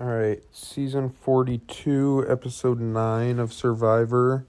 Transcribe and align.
All 0.00 0.06
right, 0.06 0.42
season 0.50 1.10
42, 1.10 2.24
episode 2.26 2.80
9 2.80 3.38
of 3.38 3.52
Survivor. 3.52 4.46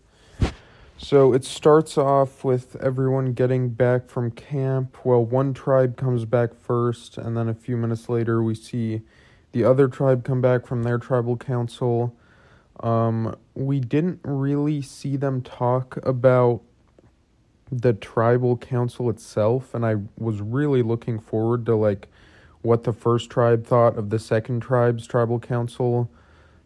So 0.97 1.33
it 1.33 1.43
starts 1.43 1.97
off 1.97 2.45
with 2.45 2.77
everyone 2.77 3.33
getting 3.33 3.67
back 3.67 4.07
from 4.07 4.31
camp. 4.31 5.03
Well, 5.03 5.25
one 5.25 5.53
tribe 5.53 5.97
comes 5.97 6.23
back 6.23 6.53
first, 6.55 7.17
and 7.17 7.35
then 7.35 7.49
a 7.49 7.53
few 7.53 7.75
minutes 7.75 8.07
later, 8.07 8.41
we 8.41 8.55
see 8.55 9.01
the 9.51 9.65
other 9.65 9.89
tribe 9.89 10.23
come 10.23 10.39
back 10.39 10.65
from 10.65 10.83
their 10.83 10.97
tribal 10.97 11.35
council. 11.35 12.15
Um, 12.79 13.35
we 13.53 13.81
didn't 13.81 14.21
really 14.23 14.81
see 14.81 15.17
them 15.17 15.41
talk 15.41 15.97
about 16.07 16.61
the 17.69 17.91
tribal 17.91 18.55
council 18.55 19.09
itself, 19.09 19.73
and 19.75 19.85
I 19.85 19.95
was 20.17 20.39
really 20.39 20.81
looking 20.81 21.19
forward 21.19 21.65
to 21.65 21.75
like 21.75 22.07
what 22.61 22.83
the 22.83 22.93
first 22.93 23.29
tribe 23.29 23.65
thought 23.65 23.97
of 23.97 24.09
the 24.09 24.19
second 24.19 24.61
tribe's 24.61 25.07
tribal 25.07 25.39
council. 25.39 26.09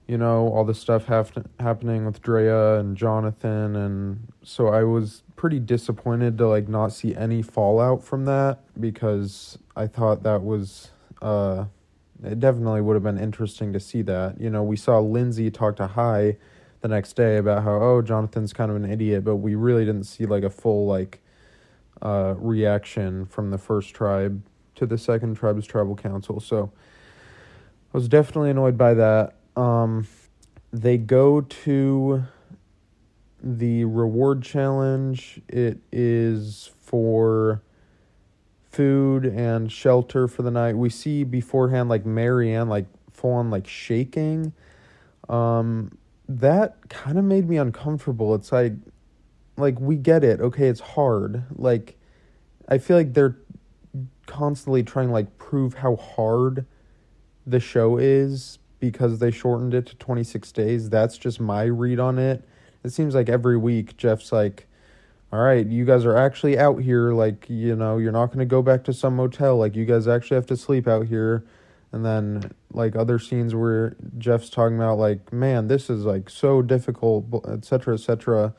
You 0.07 0.17
know, 0.19 0.49
all 0.49 0.63
the 0.63 0.75
stuff 0.75 1.05
hap- 1.05 1.49
happening 1.59 2.05
with 2.05 2.21
Drea 2.21 2.79
and 2.79 2.95
Jonathan, 2.95 3.75
and 3.75 4.27
so 4.43 4.67
I 4.67 4.83
was 4.83 5.23
pretty 5.35 5.59
disappointed 5.59 6.37
to 6.37 6.47
like 6.47 6.67
not 6.67 6.93
see 6.93 7.15
any 7.15 7.41
fallout 7.41 8.03
from 8.03 8.25
that 8.25 8.59
because 8.79 9.57
I 9.75 9.87
thought 9.87 10.23
that 10.23 10.43
was 10.43 10.91
uh 11.21 11.65
it 12.23 12.39
definitely 12.39 12.81
would 12.81 12.93
have 12.93 13.03
been 13.03 13.19
interesting 13.19 13.73
to 13.73 13.79
see 13.79 14.01
that. 14.03 14.39
You 14.39 14.49
know, 14.49 14.63
we 14.63 14.77
saw 14.77 14.99
Lindsay 14.99 15.51
talk 15.51 15.75
to 15.77 15.87
Hai 15.87 16.37
the 16.81 16.87
next 16.87 17.13
day 17.13 17.37
about 17.37 17.63
how 17.63 17.81
oh 17.81 18.01
Jonathan's 18.03 18.53
kind 18.53 18.69
of 18.69 18.77
an 18.77 18.85
idiot, 18.85 19.23
but 19.23 19.37
we 19.37 19.55
really 19.55 19.85
didn't 19.85 20.05
see 20.05 20.25
like 20.27 20.43
a 20.43 20.49
full 20.51 20.85
like 20.85 21.19
uh 22.01 22.35
reaction 22.37 23.25
from 23.25 23.49
the 23.49 23.57
first 23.57 23.95
tribe 23.95 24.43
to 24.75 24.85
the 24.85 24.97
second 24.97 25.35
tribe's 25.35 25.65
tribal 25.65 25.95
council. 25.95 26.39
So 26.39 26.71
I 27.93 27.97
was 27.97 28.07
definitely 28.07 28.51
annoyed 28.51 28.77
by 28.77 28.93
that. 28.95 29.35
Um, 29.55 30.07
they 30.71 30.97
go 30.97 31.41
to 31.41 32.23
the 33.41 33.85
reward 33.85 34.41
challenge. 34.41 35.41
It 35.47 35.79
is 35.91 36.71
for 36.81 37.61
food 38.71 39.25
and 39.25 39.71
shelter 39.71 40.27
for 40.27 40.41
the 40.41 40.51
night. 40.51 40.75
We 40.75 40.89
see 40.89 41.23
beforehand 41.23 41.87
like 41.87 42.03
Maryanne 42.03 42.67
like 42.67 42.85
full 43.11 43.31
on 43.31 43.49
like 43.49 43.67
shaking. 43.67 44.51
Um, 45.29 45.97
that 46.27 46.89
kind 46.89 47.17
of 47.17 47.23
made 47.23 47.47
me 47.47 47.57
uncomfortable. 47.57 48.35
It's 48.35 48.51
like 48.51 48.73
like 49.57 49.79
we 49.79 49.95
get 49.95 50.23
it. 50.23 50.41
Okay, 50.41 50.67
it's 50.67 50.81
hard. 50.81 51.43
Like 51.55 51.95
I 52.67 52.77
feel 52.77 52.97
like 52.97 53.13
they're 53.13 53.37
constantly 54.25 54.83
trying 54.83 55.07
to 55.07 55.13
like 55.13 55.37
prove 55.37 55.75
how 55.75 55.95
hard 55.95 56.65
the 57.45 57.59
show 57.59 57.97
is 57.97 58.59
because 58.79 59.19
they 59.19 59.31
shortened 59.31 59.73
it 59.73 59.85
to 59.87 59.95
26 59.95 60.51
days. 60.51 60.89
That's 60.89 61.17
just 61.17 61.39
my 61.39 61.63
read 61.63 61.99
on 61.99 62.19
it. 62.19 62.43
It 62.83 62.91
seems 62.91 63.15
like 63.15 63.29
every 63.29 63.57
week 63.57 63.97
Jeff's 63.97 64.31
like, 64.31 64.67
all 65.31 65.39
right, 65.39 65.65
you 65.65 65.85
guys 65.85 66.05
are 66.05 66.15
actually 66.15 66.57
out 66.57 66.81
here. 66.81 67.11
Like, 67.11 67.49
you 67.49 67.75
know, 67.75 67.97
you're 67.97 68.11
not 68.11 68.27
going 68.27 68.39
to 68.39 68.45
go 68.45 68.61
back 68.61 68.83
to 68.85 68.93
some 68.93 69.15
motel. 69.15 69.57
Like, 69.57 69.75
you 69.75 69.85
guys 69.85 70.07
actually 70.07 70.35
have 70.35 70.45
to 70.47 70.57
sleep 70.57 70.87
out 70.87 71.07
here. 71.07 71.43
And 71.91 72.05
then, 72.05 72.51
like, 72.71 72.95
other 72.95 73.19
scenes 73.19 73.55
where 73.55 73.95
Jeff's 74.17 74.49
talking 74.49 74.75
about, 74.75 74.97
like, 74.97 75.33
man, 75.33 75.67
this 75.67 75.89
is 75.89 76.03
like 76.03 76.29
so 76.29 76.61
difficult, 76.61 77.25
etc., 77.47 77.95
etc. 77.95 78.53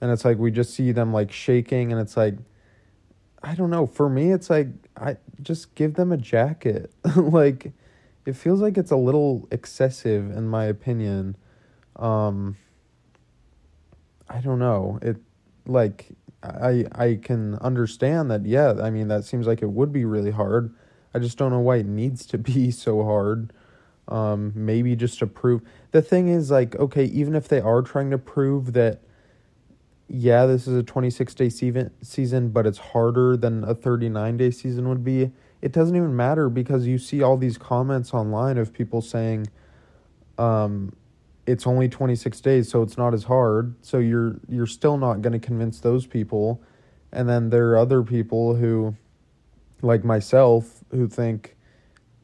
And 0.00 0.10
it's 0.10 0.24
like 0.24 0.38
we 0.38 0.50
just 0.50 0.74
see 0.74 0.92
them 0.92 1.12
like 1.12 1.32
shaking, 1.32 1.92
and 1.92 2.00
it's 2.00 2.16
like, 2.16 2.36
I 3.42 3.54
don't 3.54 3.70
know. 3.70 3.86
For 3.86 4.08
me, 4.08 4.32
it's 4.32 4.50
like 4.50 4.68
I 4.96 5.16
just 5.42 5.74
give 5.74 5.94
them 5.94 6.12
a 6.12 6.16
jacket. 6.16 6.92
like 7.16 7.72
it 8.26 8.34
feels 8.36 8.60
like 8.60 8.76
it's 8.76 8.90
a 8.90 8.96
little 8.96 9.48
excessive 9.50 10.30
in 10.30 10.48
my 10.48 10.64
opinion. 10.64 11.36
Um 11.96 12.56
I 14.28 14.40
don't 14.40 14.58
know. 14.58 14.98
It 15.02 15.16
like 15.66 16.08
I 16.42 16.86
I 16.92 17.18
can 17.22 17.54
understand 17.56 18.30
that 18.30 18.44
yeah, 18.44 18.74
I 18.82 18.90
mean 18.90 19.08
that 19.08 19.24
seems 19.24 19.46
like 19.46 19.62
it 19.62 19.70
would 19.70 19.92
be 19.92 20.04
really 20.04 20.32
hard. 20.32 20.74
I 21.14 21.18
just 21.20 21.38
don't 21.38 21.50
know 21.50 21.60
why 21.60 21.76
it 21.76 21.86
needs 21.86 22.26
to 22.26 22.38
be 22.52 22.70
so 22.70 23.04
hard. 23.04 23.52
Um 24.08 24.52
maybe 24.54 24.96
just 24.96 25.18
to 25.20 25.26
prove 25.26 25.62
the 25.92 26.02
thing 26.02 26.28
is 26.28 26.50
like 26.50 26.74
okay, 26.76 27.04
even 27.04 27.34
if 27.36 27.46
they 27.46 27.60
are 27.60 27.82
trying 27.82 28.10
to 28.10 28.18
prove 28.18 28.72
that 28.72 29.00
yeah, 30.08 30.46
this 30.46 30.66
is 30.66 30.74
a 30.74 30.82
26 30.82 31.34
day 31.34 31.48
season, 31.50 32.48
but 32.48 32.66
it's 32.66 32.78
harder 32.78 33.36
than 33.36 33.62
a 33.64 33.74
39 33.74 34.36
day 34.36 34.50
season 34.50 34.88
would 34.88 35.04
be. 35.04 35.30
It 35.60 35.72
doesn't 35.72 35.94
even 35.94 36.16
matter 36.16 36.48
because 36.48 36.86
you 36.86 36.98
see 36.98 37.22
all 37.22 37.36
these 37.36 37.58
comments 37.58 38.14
online 38.14 38.58
of 38.58 38.72
people 38.72 39.02
saying, 39.02 39.48
um, 40.38 40.94
it's 41.46 41.66
only 41.66 41.88
26 41.88 42.40
days, 42.40 42.68
so 42.68 42.82
it's 42.82 42.96
not 42.96 43.12
as 43.12 43.24
hard. 43.24 43.74
So 43.82 43.98
you're 43.98 44.36
you're 44.48 44.66
still 44.66 44.98
not 44.98 45.22
going 45.22 45.32
to 45.32 45.38
convince 45.38 45.80
those 45.80 46.06
people. 46.06 46.62
And 47.12 47.28
then 47.28 47.50
there 47.50 47.70
are 47.70 47.78
other 47.78 48.02
people 48.02 48.54
who, 48.54 48.94
like 49.80 50.04
myself, 50.04 50.84
who 50.90 51.08
think, 51.08 51.56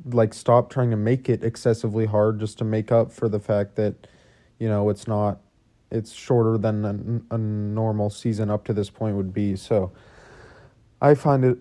like, 0.05 0.34
stop 0.34 0.71
trying 0.71 0.91
to 0.91 0.97
make 0.97 1.28
it 1.31 1.43
excessively 1.43 2.05
hard 2.05 2.39
just 2.39 2.59
to 2.59 2.65
make 2.65 2.93
up 2.93 3.11
for 3.11 3.28
the 3.28 3.41
fact 3.41 3.77
that, 3.77 4.06
you 4.59 4.69
know, 4.69 4.91
it's 4.91 5.09
not 5.09 5.41
it's 5.94 6.12
shorter 6.12 6.59
than 6.59 6.84
a, 7.31 7.34
a 7.34 7.38
normal 7.38 8.10
season 8.10 8.50
up 8.50 8.65
to 8.65 8.72
this 8.72 8.91
point 8.91 9.16
would 9.16 9.32
be. 9.32 9.56
So 9.56 9.93
I 11.00 11.15
find 11.15 11.44
it 11.44 11.59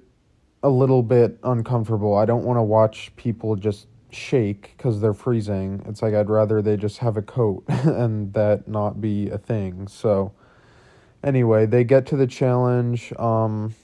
a 0.63 0.69
little 0.69 1.03
bit 1.03 1.38
uncomfortable. 1.44 2.16
I 2.16 2.25
don't 2.25 2.43
want 2.43 2.57
to 2.57 2.63
watch 2.63 3.16
people 3.16 3.55
just 3.55 3.88
shake 4.09 4.73
because 4.75 5.01
they're 5.01 5.13
freezing. 5.13 5.83
It's 5.88 6.01
like 6.01 6.13
I'd 6.13 6.29
rather 6.29 6.61
they 6.61 6.77
just 6.77 6.99
have 6.99 7.17
a 7.17 7.22
coat 7.22 7.63
and 7.67 8.33
that 8.33 8.67
not 8.67 8.99
be 8.99 9.29
a 9.29 9.38
thing. 9.38 9.88
So 9.88 10.33
anyway, 11.23 11.66
they 11.66 11.83
get 11.83 12.05
to 12.07 12.16
the 12.16 12.27
challenge. 12.27 13.13
Um, 13.19 13.75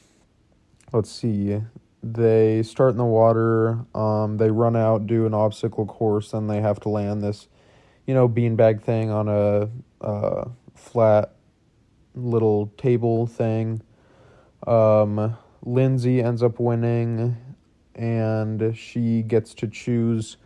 let's 0.92 1.12
see. 1.12 1.62
They 2.02 2.64
start 2.64 2.92
in 2.92 2.98
the 2.98 3.06
water. 3.06 3.86
Um, 3.94 4.38
they 4.38 4.50
run 4.50 4.76
out, 4.76 5.06
do 5.06 5.26
an 5.26 5.34
obstacle 5.34 5.86
course, 5.86 6.34
and 6.34 6.50
they 6.50 6.62
have 6.62 6.80
to 6.82 6.90
land 6.90 7.22
this, 7.22 7.48
you 8.10 8.16
know, 8.16 8.28
beanbag 8.28 8.82
thing 8.82 9.12
on 9.12 9.28
a 9.28 9.70
uh, 10.02 10.50
flat 10.74 11.36
little 12.16 12.74
table 12.76 13.28
thing. 13.28 13.84
Um, 14.66 15.38
Lindsay 15.62 16.20
ends 16.20 16.42
up 16.42 16.60
winning, 16.60 17.38
and 17.94 18.76
she 18.76 19.22
gets 19.22 19.54
to 19.54 19.68
choose 19.68 20.38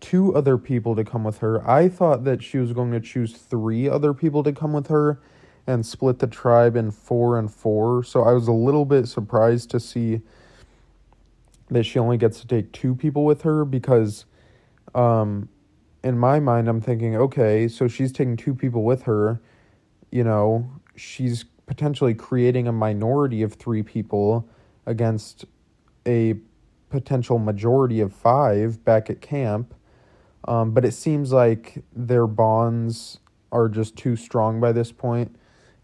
two 0.00 0.34
other 0.34 0.58
people 0.58 0.96
to 0.96 1.04
come 1.04 1.22
with 1.22 1.38
her. 1.38 1.64
I 1.70 1.88
thought 1.88 2.24
that 2.24 2.42
she 2.42 2.58
was 2.58 2.72
going 2.72 2.90
to 2.90 3.00
choose 3.00 3.36
three 3.36 3.88
other 3.88 4.12
people 4.12 4.42
to 4.42 4.52
come 4.52 4.72
with 4.72 4.88
her 4.88 5.20
and 5.68 5.86
split 5.86 6.18
the 6.18 6.26
tribe 6.26 6.74
in 6.74 6.90
four 6.90 7.38
and 7.38 7.48
four. 7.48 8.02
So 8.02 8.24
I 8.24 8.32
was 8.32 8.48
a 8.48 8.52
little 8.52 8.84
bit 8.84 9.06
surprised 9.06 9.70
to 9.70 9.78
see 9.78 10.20
that 11.68 11.84
she 11.84 12.00
only 12.00 12.16
gets 12.16 12.40
to 12.40 12.48
take 12.48 12.72
two 12.72 12.96
people 12.96 13.24
with 13.24 13.42
her 13.42 13.64
because 13.64 14.24
um, 14.96 15.48
in 16.04 16.18
my 16.18 16.38
mind, 16.38 16.68
I'm 16.68 16.82
thinking, 16.82 17.16
okay, 17.16 17.66
so 17.66 17.88
she's 17.88 18.12
taking 18.12 18.36
two 18.36 18.54
people 18.54 18.84
with 18.84 19.04
her. 19.04 19.40
You 20.12 20.22
know, 20.22 20.70
she's 20.94 21.46
potentially 21.66 22.12
creating 22.12 22.68
a 22.68 22.72
minority 22.72 23.42
of 23.42 23.54
three 23.54 23.82
people 23.82 24.46
against 24.84 25.46
a 26.06 26.34
potential 26.90 27.38
majority 27.38 28.00
of 28.00 28.12
five 28.12 28.84
back 28.84 29.08
at 29.08 29.22
camp. 29.22 29.74
Um, 30.46 30.72
but 30.72 30.84
it 30.84 30.92
seems 30.92 31.32
like 31.32 31.82
their 31.96 32.26
bonds 32.26 33.18
are 33.50 33.70
just 33.70 33.96
too 33.96 34.14
strong 34.14 34.60
by 34.60 34.72
this 34.72 34.92
point, 34.92 35.34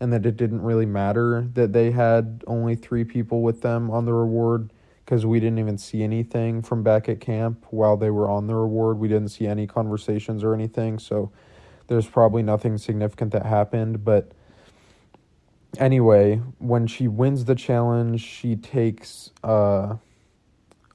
and 0.01 0.13
that 0.13 0.27
it 0.27 0.37
didn't 0.37 0.61
really 0.61 0.85
matter 0.85 1.49
that 1.55 1.73
they 1.73 1.93
had 1.93 2.45
only 2.47 2.75
three 2.75 3.05
people 3.05 3.43
with 3.43 3.63
them 3.63 3.91
on 3.91 4.05
the 4.05 4.13
reward 4.13 4.71
because 5.05 5.27
we 5.27 5.41
didn't 5.41 5.59
even 5.59 5.79
see 5.79 6.03
anything 6.03 6.63
from 6.63 6.83
back 6.83 7.09
at 7.09 7.21
camp 7.21 7.67
while 7.71 7.97
they 7.97 8.11
were 8.11 8.29
on 8.31 8.47
the 8.47 8.55
reward. 8.55 8.99
We 8.99 9.09
didn't 9.09 9.31
see 9.31 9.47
any 9.47 9.67
conversations 9.67 10.45
or 10.45 10.55
anything, 10.55 10.99
so 10.99 11.33
there's 11.89 12.07
probably 12.07 12.43
nothing 12.43 12.79
significant 12.79 13.33
that 13.33 13.45
happened. 13.45 14.05
But 14.05 14.31
anyway, 15.79 16.37
when 16.59 16.87
she 16.87 17.09
wins 17.09 17.47
the 17.47 17.57
challenge, 17.57 18.21
she 18.21 18.55
takes 18.55 19.31
uh, 19.43 19.97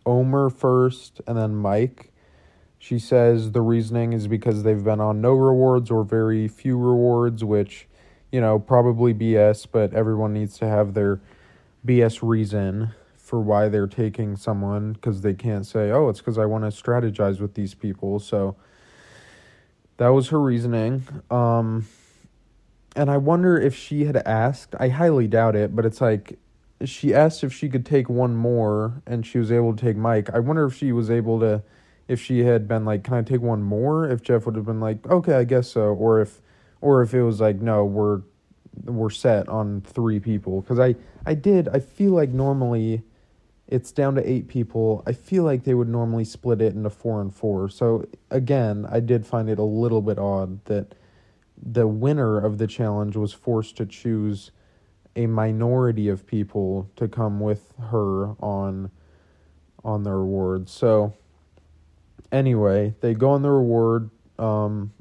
Omar 0.06 0.50
first 0.50 1.20
and 1.28 1.38
then 1.38 1.56
Mike. 1.56 2.12
She 2.78 3.00
says 3.00 3.52
the 3.52 3.62
reasoning 3.62 4.14
is 4.14 4.28
because 4.28 4.64
they've 4.64 4.84
been 4.84 5.02
on 5.02 5.20
no 5.20 5.34
rewards 5.34 5.90
or 5.90 6.04
very 6.04 6.48
few 6.48 6.78
rewards, 6.78 7.44
which, 7.44 7.88
you 8.32 8.40
know, 8.40 8.60
probably 8.60 9.14
BS, 9.14 9.66
but 9.70 9.94
everyone 9.94 10.34
needs 10.34 10.58
to 10.60 10.68
have 10.68 10.94
their 10.94 11.20
BS 11.86 12.20
reason 12.22 12.94
for 13.26 13.42
why 13.42 13.68
they're 13.68 13.88
taking 13.88 14.36
someone 14.36 14.94
because 14.94 15.22
they 15.22 15.34
can't 15.34 15.66
say, 15.66 15.90
oh, 15.90 16.10
it's 16.10 16.20
because 16.20 16.38
I 16.38 16.46
want 16.46 16.64
to 16.64 16.70
strategize 16.70 17.40
with 17.40 17.56
these 17.56 17.74
people. 17.74 18.20
So 18.20 18.56
that 19.98 20.10
was 20.10 20.30
her 20.30 20.40
reasoning. 20.40 21.04
Um, 21.32 21.88
and 22.96 23.10
I 23.10 23.18
wonder 23.18 23.60
if 23.60 23.76
she 23.76 24.06
had 24.06 24.16
asked, 24.18 24.76
I 24.80 24.90
highly 24.90 25.28
doubt 25.28 25.56
it, 25.56 25.76
but 25.76 25.86
it's 25.86 26.02
like 26.02 26.38
she 26.84 27.16
asked 27.16 27.44
if 27.44 27.52
she 27.52 27.68
could 27.68 27.86
take 27.86 28.10
one 28.10 28.36
more 28.36 29.02
and 29.08 29.26
she 29.26 29.40
was 29.40 29.52
able 29.52 29.76
to 29.76 29.84
take 29.84 29.98
Mike. 29.98 30.30
I 30.32 30.40
wonder 30.40 30.66
if 30.66 30.76
she 30.76 30.92
was 30.92 31.10
able 31.10 31.40
to 31.40 31.64
if 32.08 32.22
she 32.22 32.44
had 32.44 32.68
been 32.68 32.86
like, 32.86 33.04
"Can 33.04 33.16
I 33.16 33.24
take 33.24 33.42
one 33.42 33.64
more?" 33.64 34.08
If 34.08 34.22
Jeff 34.22 34.46
would 34.46 34.56
have 34.56 34.66
been 34.66 34.80
like, 34.80 35.10
"Okay, 35.10 35.34
I 35.34 35.44
guess 35.44 35.70
so," 35.70 35.94
or 35.96 36.22
if 36.22 36.40
or 36.80 37.02
if 37.02 37.16
it 37.16 37.24
was 37.24 37.42
like, 37.42 37.62
"No, 37.62 37.84
we're 37.84 38.22
we're 38.84 39.10
set 39.10 39.50
on 39.50 39.82
three 39.82 40.20
people." 40.20 40.62
Because 40.62 40.80
I 40.80 40.96
I 41.26 41.34
did 41.34 41.68
I 41.70 41.80
feel 41.80 42.12
like 42.12 42.30
normally 42.30 43.02
it's 43.68 43.92
down 43.92 44.16
to 44.16 44.30
eight 44.30 44.48
people. 44.48 45.04
I 45.08 45.14
feel 45.14 45.44
like 45.44 45.64
they 45.64 45.74
would 45.74 45.90
normally 45.90 46.26
split 46.26 46.62
it 46.62 46.76
into 46.76 46.90
four 46.90 47.22
and 47.22 47.34
four. 47.34 47.70
So 47.70 48.08
again, 48.30 48.86
I 48.90 49.00
did 49.00 49.26
find 49.26 49.50
it 49.50 49.58
a 49.58 49.64
little 49.64 50.02
bit 50.02 50.20
odd 50.20 50.64
that 50.66 50.94
the 51.62 51.88
winner 51.88 52.38
of 52.38 52.58
the 52.58 52.68
challenge 52.68 53.16
was 53.16 53.34
forced 53.34 53.78
to 53.78 53.86
choose 53.86 54.52
a 55.16 55.26
minority 55.28 56.10
of 56.10 56.28
people 56.28 56.90
to 56.96 57.08
come 57.08 57.40
with 57.40 57.74
her 57.90 58.36
on 58.42 58.92
on 59.84 60.04
the 60.04 60.12
reward. 60.12 60.68
So 60.68 61.14
anyway, 62.32 62.96
they 63.02 63.14
go 63.14 63.32
on 63.32 63.42
the 63.44 63.52
reward. 63.52 64.10
Um, 64.38 64.92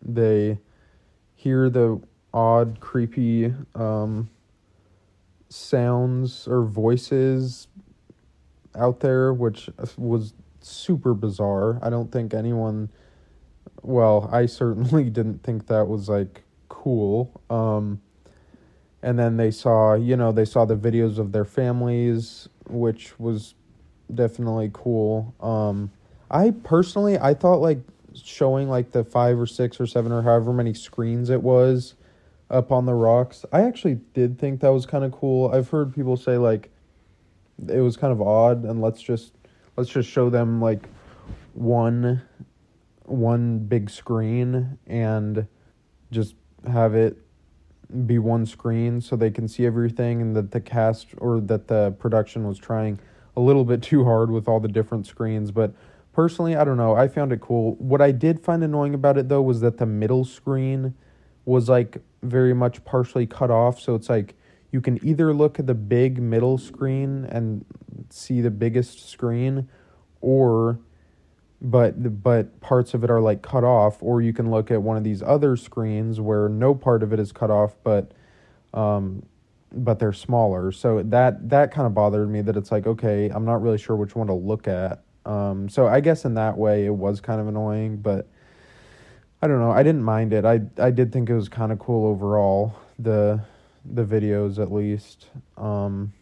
they 0.00 0.58
hear 1.34 1.68
the 1.68 2.00
odd, 2.32 2.78
creepy 2.80 3.52
um, 3.74 4.30
sounds 5.48 6.46
or 6.46 6.62
voices 6.62 7.66
out 8.78 9.00
there, 9.00 9.32
which 9.32 9.68
was 9.96 10.34
super 10.60 11.14
bizarre. 11.14 11.78
I 11.82 11.90
don't 11.90 12.10
think 12.10 12.34
anyone, 12.34 12.90
well, 13.82 14.28
I 14.32 14.46
certainly 14.46 15.10
didn't 15.10 15.42
think 15.42 15.66
that 15.66 15.88
was 15.88 16.08
like 16.08 16.44
cool. 16.68 17.40
Um, 17.50 18.00
and 19.02 19.18
then 19.18 19.36
they 19.36 19.50
saw, 19.50 19.94
you 19.94 20.16
know, 20.16 20.32
they 20.32 20.44
saw 20.44 20.64
the 20.64 20.76
videos 20.76 21.18
of 21.18 21.32
their 21.32 21.44
families, 21.44 22.48
which 22.68 23.18
was 23.18 23.54
definitely 24.12 24.70
cool. 24.72 25.34
Um, 25.40 25.90
I 26.30 26.50
personally, 26.50 27.18
I 27.18 27.34
thought 27.34 27.60
like 27.60 27.78
showing 28.14 28.68
like 28.68 28.92
the 28.92 29.04
five 29.04 29.38
or 29.38 29.46
six 29.46 29.80
or 29.80 29.86
seven 29.86 30.12
or 30.12 30.22
however 30.22 30.52
many 30.52 30.74
screens 30.74 31.30
it 31.30 31.42
was 31.42 31.94
up 32.50 32.72
on 32.72 32.86
the 32.86 32.94
rocks. 32.94 33.44
I 33.52 33.62
actually 33.62 34.00
did 34.14 34.38
think 34.38 34.60
that 34.60 34.70
was 34.70 34.86
kind 34.86 35.04
of 35.04 35.12
cool. 35.12 35.50
I've 35.52 35.70
heard 35.70 35.94
people 35.94 36.16
say 36.16 36.36
like 36.38 36.70
it 37.66 37.80
was 37.80 37.96
kind 37.96 38.12
of 38.12 38.22
odd 38.22 38.64
and 38.64 38.80
let's 38.80 39.02
just 39.02 39.32
let's 39.76 39.90
just 39.90 40.08
show 40.08 40.30
them 40.30 40.60
like 40.60 40.88
one 41.54 42.22
one 43.04 43.58
big 43.58 43.90
screen 43.90 44.78
and 44.86 45.46
just 46.10 46.34
have 46.70 46.94
it 46.94 47.16
be 48.06 48.18
one 48.18 48.44
screen 48.44 49.00
so 49.00 49.16
they 49.16 49.30
can 49.30 49.48
see 49.48 49.64
everything 49.64 50.20
and 50.20 50.36
that 50.36 50.50
the 50.50 50.60
cast 50.60 51.08
or 51.18 51.40
that 51.40 51.68
the 51.68 51.94
production 51.98 52.46
was 52.46 52.58
trying 52.58 52.98
a 53.36 53.40
little 53.40 53.64
bit 53.64 53.82
too 53.82 54.04
hard 54.04 54.30
with 54.30 54.46
all 54.46 54.60
the 54.60 54.68
different 54.68 55.06
screens. 55.06 55.50
But 55.50 55.72
personally 56.12 56.56
i 56.56 56.64
don't 56.64 56.76
know. 56.76 56.94
I 56.94 57.08
found 57.08 57.32
it 57.32 57.40
cool. 57.40 57.76
What 57.76 58.00
i 58.00 58.10
did 58.10 58.40
find 58.40 58.62
annoying 58.62 58.94
about 58.94 59.16
it 59.16 59.28
though 59.28 59.42
was 59.42 59.60
that 59.60 59.78
the 59.78 59.86
middle 59.86 60.24
screen 60.24 60.94
was 61.44 61.68
like 61.68 61.98
very 62.22 62.52
much 62.52 62.84
partially 62.84 63.26
cut 63.26 63.50
off. 63.50 63.80
So 63.80 63.94
it's 63.94 64.10
like 64.10 64.34
you 64.70 64.80
can 64.80 65.04
either 65.04 65.32
look 65.32 65.58
at 65.58 65.66
the 65.66 65.74
big 65.74 66.20
middle 66.20 66.58
screen 66.58 67.24
and 67.24 67.64
see 68.10 68.40
the 68.40 68.50
biggest 68.50 69.08
screen 69.08 69.68
or 70.20 70.78
but 71.60 72.22
but 72.22 72.60
parts 72.60 72.94
of 72.94 73.02
it 73.02 73.10
are 73.10 73.20
like 73.20 73.42
cut 73.42 73.64
off 73.64 74.02
or 74.02 74.20
you 74.20 74.32
can 74.32 74.50
look 74.50 74.70
at 74.70 74.80
one 74.80 74.96
of 74.96 75.04
these 75.04 75.22
other 75.22 75.56
screens 75.56 76.20
where 76.20 76.48
no 76.48 76.74
part 76.74 77.02
of 77.02 77.12
it 77.12 77.18
is 77.18 77.32
cut 77.32 77.50
off 77.50 77.74
but 77.82 78.12
um 78.74 79.22
but 79.70 79.98
they're 79.98 80.14
smaller. 80.14 80.72
So 80.72 81.02
that 81.02 81.50
that 81.50 81.72
kind 81.72 81.86
of 81.86 81.94
bothered 81.94 82.30
me 82.30 82.40
that 82.42 82.56
it's 82.56 82.72
like 82.72 82.86
okay 82.86 83.28
i'm 83.28 83.44
not 83.44 83.60
really 83.62 83.78
sure 83.78 83.96
which 83.96 84.14
one 84.14 84.28
to 84.28 84.34
look 84.34 84.68
at. 84.68 85.02
Um 85.26 85.68
so 85.68 85.86
i 85.88 86.00
guess 86.00 86.24
in 86.24 86.34
that 86.34 86.56
way 86.56 86.86
it 86.86 86.94
was 86.94 87.20
kind 87.20 87.40
of 87.40 87.48
annoying 87.48 87.96
but 87.96 88.28
i 89.42 89.46
don't 89.46 89.58
know. 89.60 89.72
I 89.72 89.82
didn't 89.82 90.04
mind 90.04 90.32
it. 90.32 90.44
I 90.44 90.60
i 90.78 90.90
did 90.90 91.12
think 91.12 91.28
it 91.28 91.34
was 91.34 91.48
kind 91.48 91.72
of 91.72 91.78
cool 91.78 92.06
overall 92.06 92.74
the 92.98 93.40
the 93.84 94.04
videos 94.04 94.58
at 94.58 94.72
least. 94.72 95.26
Um, 95.56 96.12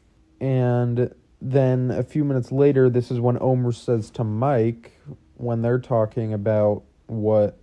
and 0.41 1.14
then 1.41 1.91
a 1.91 2.03
few 2.03 2.25
minutes 2.25 2.53
later, 2.53 2.88
this 2.88 3.11
is 3.11 3.20
when 3.20 3.38
Omar 3.41 3.73
says 3.73 4.11
to 4.12 4.25
Mike, 4.25 4.93
when 5.35 5.62
they're 5.62 5.79
talking 5.79 6.32
about 6.32 6.82
what, 7.06 7.58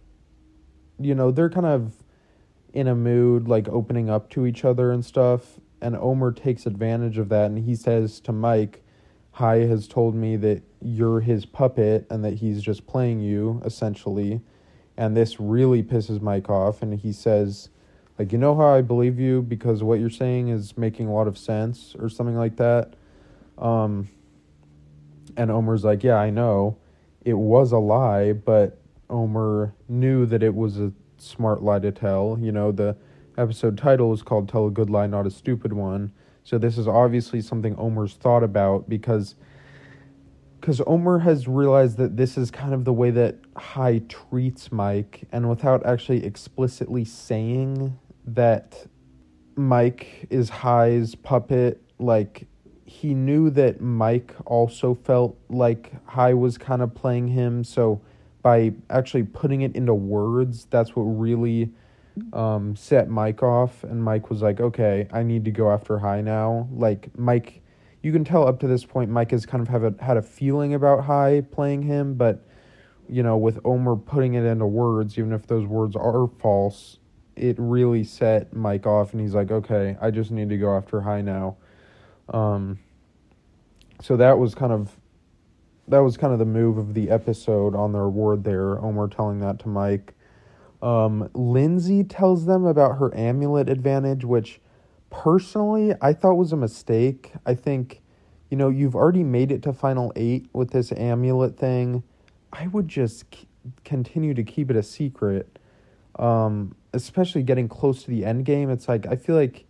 you 1.00 1.16
know, 1.16 1.31
they're 1.31 1.50
kind 1.50 1.66
of 1.66 1.94
in 2.74 2.88
a 2.88 2.95
mood, 2.95 3.48
like 3.48 3.68
opening 3.69 4.10
up 4.10 4.30
to 4.31 4.45
each 4.45 4.66
other 4.66 4.92
and 4.92 5.04
stuff. 5.06 5.60
And 5.81 5.95
Omar 5.95 6.31
takes 6.31 6.66
advantage 6.66 7.18
of 7.18 7.30
that 7.30 7.45
and 7.45 7.60
he 7.60 7.75
says 7.75 8.19
to 8.22 8.31
Mike, 8.31 8.84
Hai 9.31 9.60
has 9.66 9.88
told 9.88 10.13
me 10.13 10.36
that 10.38 10.62
you're 10.81 11.19
his 11.19 11.45
puppet 11.45 12.06
and 12.10 12.24
that 12.24 12.36
he's 12.36 12.62
just 12.62 12.86
playing 12.86 13.19
you, 13.19 13.62
essentially. 13.66 14.42
And 14.95 15.18
this 15.18 15.40
really 15.40 15.81
pisses 15.81 16.22
Mike 16.22 16.50
off. 16.50 16.84
And 16.84 17.00
he 17.00 17.12
says, 17.12 17.69
like 18.18 18.31
you 18.31 18.38
know 18.38 18.56
how 18.56 18.74
I 18.74 18.81
believe 18.81 19.19
you 19.19 19.42
because 19.42 19.83
what 19.83 20.00
you're 20.00 20.10
saying 20.10 20.50
is 20.50 20.77
making 20.77 21.07
a 21.07 21.13
lot 21.13 21.27
of 21.27 21.38
sense 21.38 21.95
or 22.00 22.10
something 22.10 22.38
like 22.38 22.57
that. 22.57 22.94
Um, 23.57 24.10
and 25.36 25.50
Omar's 25.50 25.83
like, 25.83 26.04
yeah, 26.04 26.15
I 26.15 26.30
know, 26.30 26.77
it 27.21 27.33
was 27.33 27.71
a 27.71 27.80
lie, 27.80 28.33
but 28.33 28.80
Omar 29.10 29.74
knew 29.88 30.25
that 30.25 30.44
it 30.44 30.54
was 30.54 30.80
a 30.80 30.92
smart 31.18 31.63
lie 31.63 31.80
to 31.80 31.92
tell. 31.92 32.38
You 32.39 32.51
know, 32.51 32.71
the 32.71 32.95
episode 33.38 33.77
title 33.77 34.13
is 34.13 34.21
called 34.21 34.50
"Tell 34.50 34.68
a 34.68 34.71
Good 34.71 34.89
Lie, 34.89 35.07
Not 35.07 35.25
a 35.25 35.31
Stupid 35.31 35.74
One." 35.74 36.12
So 36.44 36.57
this 36.57 36.77
is 36.77 36.88
obviously 36.88 37.42
something 37.42 37.75
Omar's 37.77 38.16
thought 38.16 38.44
about 38.44 38.89
because 38.89 39.36
because 40.59 40.81
Omar 40.88 41.19
has 41.19 41.45
realized 41.45 41.98
that 41.98 42.16
this 42.16 42.38
is 42.38 42.50
kind 42.50 42.74
of 42.74 42.86
the 42.86 42.94
way 42.94 43.12
that 43.12 43.36
Hai 43.56 44.01
treats 44.07 44.71
Mike, 44.71 45.27
and 45.31 45.50
without 45.50 45.86
actually 45.86 46.25
explicitly 46.25 47.04
saying 47.04 48.00
that 48.25 48.85
Mike 49.55 50.27
is 50.29 50.49
Hai's 50.49 51.15
puppet. 51.15 51.81
Like, 51.99 52.47
he 52.85 53.13
knew 53.13 53.49
that 53.51 53.81
Mike 53.81 54.35
also 54.45 54.93
felt 54.93 55.37
like 55.49 55.91
Hai 56.05 56.33
was 56.33 56.57
kind 56.57 56.81
of 56.81 56.93
playing 56.93 57.27
him. 57.29 57.63
So, 57.63 58.01
by 58.41 58.73
actually 58.89 59.23
putting 59.23 59.61
it 59.61 59.75
into 59.75 59.93
words, 59.93 60.65
that's 60.69 60.95
what 60.95 61.03
really 61.03 61.71
um, 62.33 62.75
set 62.75 63.09
Mike 63.09 63.41
off. 63.41 63.83
And 63.83 64.03
Mike 64.03 64.29
was 64.29 64.41
like, 64.41 64.59
okay, 64.59 65.07
I 65.11 65.23
need 65.23 65.45
to 65.45 65.51
go 65.51 65.71
after 65.71 65.97
Hai 65.97 66.21
now. 66.21 66.67
Like, 66.71 67.17
Mike, 67.17 67.61
you 68.01 68.11
can 68.11 68.25
tell 68.25 68.47
up 68.47 68.59
to 68.59 68.67
this 68.67 68.83
point, 68.83 69.09
Mike 69.09 69.31
has 69.31 69.45
kind 69.45 69.61
of 69.61 69.69
have 69.69 69.83
a, 69.83 69.95
had 70.03 70.17
a 70.17 70.21
feeling 70.21 70.73
about 70.73 71.05
Hai 71.05 71.41
playing 71.51 71.83
him, 71.83 72.15
but, 72.15 72.45
you 73.07 73.23
know, 73.23 73.37
with 73.37 73.59
Omar 73.63 73.95
putting 73.95 74.33
it 74.33 74.43
into 74.43 74.65
words, 74.65 75.17
even 75.17 75.31
if 75.31 75.47
those 75.47 75.65
words 75.65 75.95
are 75.95 76.27
false, 76.39 76.99
it 77.35 77.56
really 77.57 78.04
set 78.04 78.54
Mike 78.54 78.85
off, 78.85 79.13
and 79.13 79.21
he's 79.21 79.33
like, 79.33 79.52
okay, 79.52 79.97
I 80.02 80.11
just 80.11 80.31
need 80.31 80.49
to 80.49 80.57
go 80.57 80.75
after 80.75 81.02
Hai 81.02 81.21
now. 81.21 81.57
Um, 82.30 82.80
so 84.02 84.18
that 84.18 84.37
was 84.37 84.56
kind 84.56 84.71
of 84.71 84.97
that 85.87 85.99
was 85.99 86.16
kind 86.16 86.31
of 86.31 86.40
the 86.40 86.45
move 86.45 86.78
of 86.78 86.94
the 86.94 87.09
episode 87.09 87.75
on 87.75 87.92
the 87.92 87.99
reward 87.99 88.44
there. 88.44 88.80
Omar 88.80 89.07
telling 89.07 89.40
that 89.40 89.59
to 89.59 89.68
Mike. 89.68 90.13
Um, 90.81 91.30
Lindsay 91.33 92.04
tells 92.04 92.45
them 92.45 92.66
about 92.66 92.97
her 92.97 93.16
amulet 93.16 93.69
advantage, 93.69 94.23
which 94.25 94.59
personally 95.09 95.94
I 96.02 96.13
thought 96.13 96.35
was 96.35 96.52
a 96.52 96.57
mistake. 96.57 97.33
I 97.45 97.56
think, 97.56 98.02
you 98.49 98.57
know, 98.57 98.69
you've 98.69 98.95
already 98.95 99.23
made 99.23 99.52
it 99.52 99.61
to 99.63 99.73
final 99.73 100.11
eight 100.16 100.47
with 100.54 100.71
this 100.71 100.92
amulet 100.94 101.57
thing. 101.57 102.04
I 102.52 102.68
would 102.68 102.87
just 102.87 103.33
c- 103.33 103.47
continue 103.83 104.33
to 104.33 104.44
keep 104.44 104.69
it 104.69 104.75
a 104.75 104.83
secret. 104.83 105.59
Um, 106.17 106.75
especially 106.93 107.43
getting 107.43 107.67
close 107.67 108.03
to 108.03 108.11
the 108.11 108.23
end 108.23 108.45
game, 108.45 108.69
it's 108.69 108.87
like 108.87 109.07
I 109.07 109.15
feel 109.15 109.35
like 109.35 109.65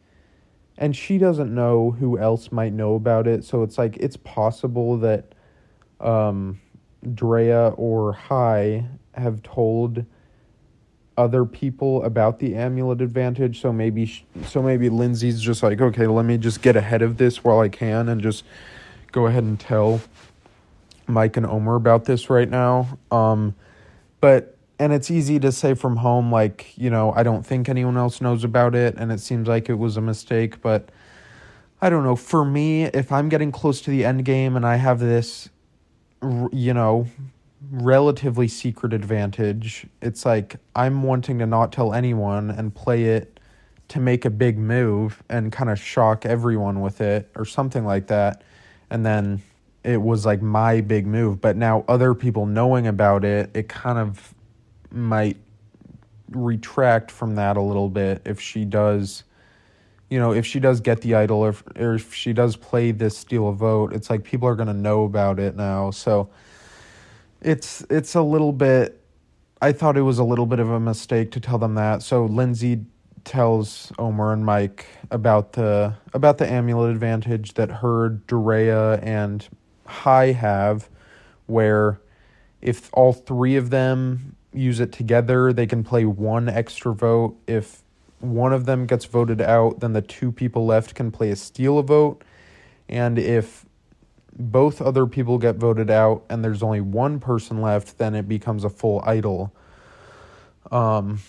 and 0.77 0.95
she 0.95 1.17
doesn't 1.17 1.53
know 1.53 1.91
who 1.91 2.17
else 2.17 2.51
might 2.51 2.73
know 2.73 2.95
about 2.95 3.27
it, 3.27 3.43
so 3.43 3.63
it's 3.63 3.77
like 3.77 3.97
it's 3.97 4.17
possible 4.17 4.97
that 4.97 5.33
um 5.99 6.59
Drea 7.13 7.69
or 7.77 8.13
Hai 8.13 8.85
have 9.13 9.43
told 9.43 10.05
other 11.17 11.45
people 11.45 12.03
about 12.03 12.39
the 12.39 12.55
amulet 12.55 12.99
advantage 12.99 13.61
so 13.61 13.71
maybe 13.71 14.07
sh- 14.07 14.25
so 14.47 14.63
maybe 14.63 14.89
Lindsay's 14.89 15.39
just 15.39 15.61
like 15.61 15.79
okay 15.79 16.07
let 16.07 16.25
me 16.25 16.37
just 16.39 16.63
get 16.63 16.75
ahead 16.75 17.03
of 17.03 17.17
this 17.17 17.43
while 17.43 17.59
I 17.59 17.69
can 17.69 18.09
and 18.09 18.19
just 18.19 18.43
go 19.11 19.27
ahead 19.27 19.43
and 19.43 19.59
tell 19.59 20.01
Mike 21.05 21.37
and 21.37 21.45
Omar 21.45 21.75
about 21.75 22.05
this 22.05 22.29
right 22.29 22.49
now. 22.49 22.97
Um 23.11 23.53
but 24.21 24.52
and 24.83 24.91
it's 24.91 25.09
easy 25.09 25.39
to 25.39 25.49
say 25.49 25.73
from 25.73 25.95
home 25.95 26.29
like 26.29 26.73
you 26.77 26.89
know 26.89 27.13
i 27.15 27.23
don't 27.23 27.45
think 27.45 27.69
anyone 27.69 27.95
else 27.95 28.19
knows 28.19 28.43
about 28.43 28.75
it 28.75 28.93
and 28.97 29.13
it 29.13 29.19
seems 29.21 29.47
like 29.47 29.69
it 29.69 29.75
was 29.75 29.95
a 29.95 30.01
mistake 30.01 30.61
but 30.61 30.89
i 31.81 31.89
don't 31.89 32.03
know 32.03 32.17
for 32.17 32.43
me 32.43 32.83
if 32.83 33.09
i'm 33.09 33.29
getting 33.29 33.49
close 33.49 33.79
to 33.79 33.89
the 33.89 34.03
end 34.03 34.25
game 34.25 34.57
and 34.57 34.65
i 34.65 34.75
have 34.75 34.99
this 34.99 35.49
you 36.51 36.73
know 36.73 37.07
relatively 37.71 38.47
secret 38.47 38.91
advantage 38.91 39.87
it's 40.01 40.25
like 40.25 40.57
i'm 40.75 41.01
wanting 41.01 41.39
to 41.39 41.45
not 41.45 41.71
tell 41.71 41.93
anyone 41.93 42.51
and 42.51 42.75
play 42.75 43.05
it 43.05 43.39
to 43.87 44.01
make 44.01 44.25
a 44.25 44.29
big 44.29 44.57
move 44.57 45.23
and 45.29 45.53
kind 45.53 45.69
of 45.69 45.79
shock 45.79 46.25
everyone 46.25 46.81
with 46.81 46.99
it 46.99 47.31
or 47.35 47.45
something 47.45 47.85
like 47.85 48.07
that 48.07 48.43
and 48.89 49.05
then 49.05 49.41
it 49.83 50.01
was 50.01 50.25
like 50.25 50.41
my 50.41 50.79
big 50.79 51.05
move. 51.05 51.41
But 51.41 51.57
now 51.57 51.83
other 51.89 52.13
people 52.13 52.45
knowing 52.45 52.87
about 52.87 53.25
it, 53.25 53.51
it 53.53 53.67
kind 53.67 53.99
of 53.99 54.33
might 54.93 55.37
retract 56.29 57.11
from 57.11 57.35
that 57.35 57.57
a 57.57 57.61
little 57.61 57.89
bit 57.89 58.21
if 58.25 58.39
she 58.39 58.65
does 58.65 59.23
you 60.09 60.19
know 60.19 60.31
if 60.31 60.45
she 60.45 60.59
does 60.59 60.79
get 60.79 61.01
the 61.01 61.15
idol 61.15 61.39
or 61.39 61.49
if, 61.49 61.63
or 61.75 61.95
if 61.95 62.13
she 62.13 62.33
does 62.33 62.55
play 62.55 62.91
this 62.91 63.17
steal 63.17 63.49
a 63.49 63.53
vote 63.53 63.93
it's 63.93 64.09
like 64.09 64.23
people 64.23 64.47
are 64.47 64.55
going 64.55 64.67
to 64.67 64.73
know 64.73 65.03
about 65.05 65.39
it 65.39 65.55
now. 65.55 65.89
So 65.91 66.29
it's 67.41 67.81
it's 67.89 68.15
a 68.15 68.21
little 68.21 68.53
bit 68.53 69.01
i 69.61 69.71
thought 69.71 69.97
it 69.97 70.01
was 70.01 70.19
a 70.19 70.23
little 70.23 70.45
bit 70.45 70.59
of 70.59 70.69
a 70.69 70.79
mistake 70.79 71.31
to 71.31 71.39
tell 71.39 71.57
them 71.57 71.75
that. 71.75 72.03
So 72.03 72.25
lindsay 72.25 72.85
tells 73.23 73.91
omar 73.97 74.33
and 74.33 74.45
mike 74.45 74.85
about 75.09 75.53
the 75.53 75.95
about 76.13 76.37
the 76.37 76.49
amulet 76.49 76.91
advantage 76.91 77.53
that 77.55 77.71
her 77.71 78.09
Drea 78.09 78.95
and 78.99 79.47
Hai 79.85 80.31
have 80.33 80.89
where 81.47 81.99
if 82.61 82.89
all 82.93 83.13
three 83.13 83.55
of 83.55 83.71
them 83.71 84.35
use 84.53 84.79
it 84.79 84.91
together, 84.91 85.53
they 85.53 85.67
can 85.67 85.83
play 85.83 86.05
one 86.05 86.49
extra 86.49 86.93
vote. 86.93 87.37
If 87.47 87.83
one 88.19 88.53
of 88.53 88.65
them 88.65 88.85
gets 88.85 89.05
voted 89.05 89.41
out, 89.41 89.79
then 89.79 89.93
the 89.93 90.01
two 90.01 90.31
people 90.31 90.65
left 90.65 90.95
can 90.95 91.11
play 91.11 91.29
a 91.29 91.35
steal 91.35 91.77
a 91.77 91.83
vote. 91.83 92.23
And 92.87 93.19
if 93.19 93.65
both 94.37 94.81
other 94.81 95.05
people 95.05 95.37
get 95.37 95.55
voted 95.55 95.91
out 95.91 96.23
and 96.29 96.43
there's 96.43 96.63
only 96.63 96.81
one 96.81 97.19
person 97.19 97.61
left, 97.61 97.97
then 97.97 98.15
it 98.15 98.27
becomes 98.27 98.63
a 98.63 98.69
full 98.69 99.01
idol. 99.05 99.53
Um, 100.71 101.19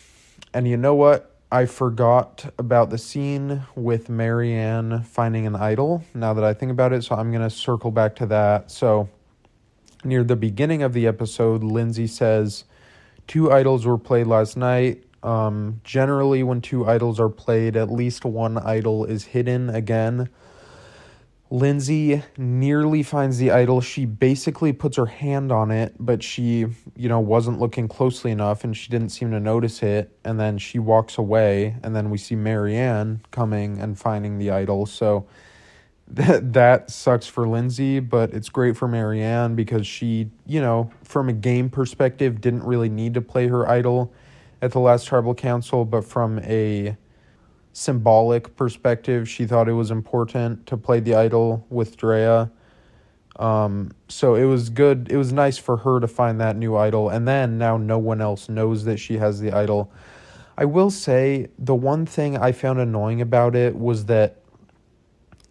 and 0.52 0.69
you 0.69 0.76
know 0.76 0.95
what? 0.95 1.31
I 1.50 1.66
forgot 1.66 2.52
about 2.59 2.90
the 2.90 2.99
scene 2.99 3.62
with 3.76 4.09
Maryanne 4.09 5.04
finding 5.04 5.47
an 5.47 5.54
idol 5.54 6.02
now 6.12 6.35
that 6.35 6.43
I 6.43 6.52
think 6.52 6.73
about 6.73 6.93
it, 6.93 7.04
so 7.04 7.14
I'm 7.14 7.31
going 7.31 7.43
to 7.43 7.50
circle 7.50 7.90
back 7.93 8.16
to 8.16 8.26
that. 8.26 8.71
So, 8.73 9.09
near 10.02 10.25
the 10.25 10.35
beginning 10.35 10.83
of 10.83 10.95
the 10.95 11.07
episode, 11.07 11.62
Lindsay 11.62 12.09
says, 12.09 12.64
Two 13.26 13.52
idols 13.52 13.87
were 13.87 13.99
played 13.99 14.26
last 14.26 14.57
night. 14.57 15.04
Um, 15.23 15.81
generally, 15.85 16.43
when 16.43 16.61
two 16.61 16.87
idols 16.87 17.19
are 17.19 17.31
played, 17.31 17.76
at 17.76 17.90
least 17.90 18.25
one 18.25 18.59
idol 18.59 19.04
is 19.07 19.25
hidden 19.25 19.71
again. 19.71 20.28
Lindsay 21.50 22.23
nearly 22.37 23.02
finds 23.02 23.38
the 23.38 23.50
idol. 23.50 23.81
She 23.81 24.07
basically 24.07 24.73
puts 24.73 24.97
her 24.97 25.07
hand 25.07 25.52
on 25.52 25.71
it, 25.71 25.95
but 26.00 26.23
she, 26.23 26.66
you 26.97 27.09
know, 27.09 27.21
wasn't 27.21 27.61
looking 27.61 27.87
closely 27.87 28.33
enough 28.33 28.64
and 28.64 28.76
she 28.76 28.90
didn't 28.90 29.11
seem 29.11 29.31
to 29.31 29.40
notice 29.40 29.83
it. 29.83 30.19
And 30.25 30.40
then 30.40 30.59
she 30.59 30.78
walks 30.78 31.16
away, 31.16 31.76
and 31.83 31.95
then 31.95 32.11
we 32.11 32.19
see 32.19 32.35
Maryanne 32.35 33.21
coming 33.31 33.78
and 33.78 33.99
finding 33.99 34.38
the 34.38 34.50
idol. 34.50 34.85
So 34.85 35.26
that 36.09 36.53
that 36.53 36.91
sucks 36.91 37.27
for 37.27 37.49
Lindsay, 37.49 38.01
but 38.01 38.33
it's 38.33 38.49
great 38.49 38.77
for 38.77 38.89
Maryanne 38.89 39.57
because 39.57 39.87
she, 39.87 40.31
you 40.47 40.61
know, 40.61 40.91
from 41.03 41.29
a 41.29 41.33
game 41.33 41.71
perspective, 41.71 42.41
didn't 42.41 42.65
really 42.65 42.89
need 42.89 43.15
to 43.15 43.23
play 43.23 43.49
her 43.49 43.69
idol 43.69 44.13
at 44.61 44.73
the 44.73 44.81
last 44.81 45.07
tribal 45.07 45.35
council, 45.35 45.85
but 45.85 46.05
from 46.05 46.39
a 46.41 46.97
symbolic 47.73 48.55
perspective, 48.57 49.29
she 49.29 49.47
thought 49.47 49.69
it 49.69 49.73
was 49.73 49.91
important 49.91 50.67
to 50.67 50.77
play 50.77 51.01
the 51.01 51.15
idol 51.15 51.67
with 51.71 51.97
Drea. 51.97 52.51
Um, 53.37 53.91
so 54.09 54.37
it 54.37 54.45
was 54.45 54.71
good. 54.71 55.09
It 55.11 55.17
was 55.17 55.33
nice 55.33 55.59
for 55.59 55.79
her 55.79 55.99
to 56.01 56.07
find 56.07 56.41
that 56.41 56.57
new 56.57 56.77
idol, 56.77 57.09
and 57.09 57.27
then 57.27 57.59
now 57.59 57.77
no 57.77 57.99
one 57.99 58.21
else 58.21 58.49
knows 58.49 58.85
that 58.85 58.99
she 58.99 59.19
has 59.19 59.41
the 59.41 59.53
idol. 59.53 59.91
I 60.57 60.67
will 60.67 60.91
say 60.91 61.49
the 61.59 61.75
one 61.75 62.07
thing 62.07 62.37
I 62.37 62.53
found 62.53 62.79
annoying 62.79 63.21
about 63.21 63.57
it 63.57 63.77
was 63.77 64.05
that 64.05 64.44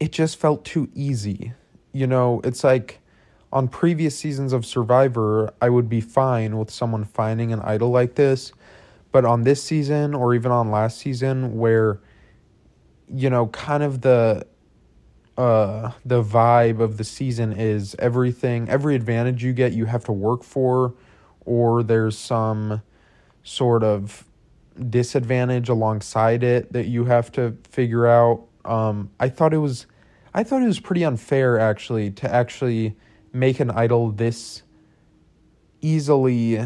it 0.04 0.12
just 0.12 0.38
felt 0.38 0.66
too 0.66 0.90
easy. 0.94 1.54
You 1.94 2.08
know, 2.08 2.42
it's 2.44 2.62
like 2.62 3.00
on 3.54 3.70
previous 3.70 4.18
seasons 4.18 4.52
of 4.52 4.66
Survivor, 4.66 5.54
I 5.62 5.70
would 5.70 5.88
be 5.88 6.02
fine 6.02 6.58
with 6.58 6.70
someone 6.70 7.06
finding 7.06 7.54
an 7.54 7.62
idol 7.62 7.90
like 7.90 8.16
this. 8.16 8.52
But 9.14 9.24
on 9.24 9.44
this 9.44 9.64
season, 9.64 10.14
or 10.14 10.36
even 10.36 10.52
on 10.52 10.72
last 10.72 10.98
season, 10.98 11.58
where, 11.58 12.02
you 13.08 13.30
know, 13.30 13.48
kind 13.48 13.82
of 13.82 14.02
the 14.02 14.46
uh 15.38 15.92
the 16.04 16.22
vibe 16.22 16.82
of 16.82 16.98
the 16.98 17.04
season 17.04 17.54
is 17.54 17.96
everything 17.98 18.70
every 18.70 18.94
advantage 18.94 19.44
you 19.44 19.52
get 19.52 19.74
you 19.74 19.86
have 19.86 20.04
to 20.06 20.12
work 20.12 20.44
for 20.44 20.94
or 21.44 21.82
there's 21.82 22.16
some 22.16 22.84
sort 23.42 23.84
of 23.84 24.26
disadvantage 24.92 25.70
alongside 25.70 26.44
it 26.44 26.72
that 26.72 26.86
you 26.86 27.06
have 27.06 27.32
to 27.32 27.58
figure 27.68 28.06
out 28.06 28.46
um 28.64 29.10
i 29.20 29.28
thought 29.28 29.56
it 29.56 29.58
was 29.58 29.88
I 30.34 30.44
thought 30.44 30.64
it 30.64 30.68
was 30.68 30.80
pretty 30.80 31.06
unfair 31.06 31.60
actually 31.60 32.10
to 32.12 32.34
actually 32.34 32.96
make 33.32 33.60
an 33.60 33.70
idol 33.70 34.12
this 34.12 34.64
easily 35.82 36.60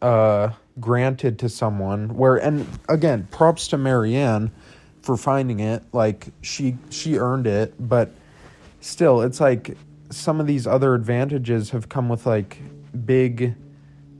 uh, 0.00 0.50
granted 0.78 1.38
to 1.40 1.48
someone 1.48 2.14
where 2.14 2.36
and 2.36 2.66
again 2.88 3.26
props 3.32 3.68
to 3.68 3.76
Maryanne 3.76 4.52
for 5.02 5.16
finding 5.16 5.60
it. 5.60 5.82
Like 5.92 6.28
she 6.40 6.76
she 6.90 7.18
earned 7.18 7.46
it 7.48 7.74
but 7.80 8.10
still 8.80 9.22
it's 9.22 9.40
like 9.40 9.76
some 10.10 10.40
of 10.40 10.46
these 10.46 10.66
other 10.66 10.94
advantages 10.94 11.70
have 11.70 11.88
come 11.88 12.08
with 12.08 12.26
like 12.26 12.58
big 13.04 13.54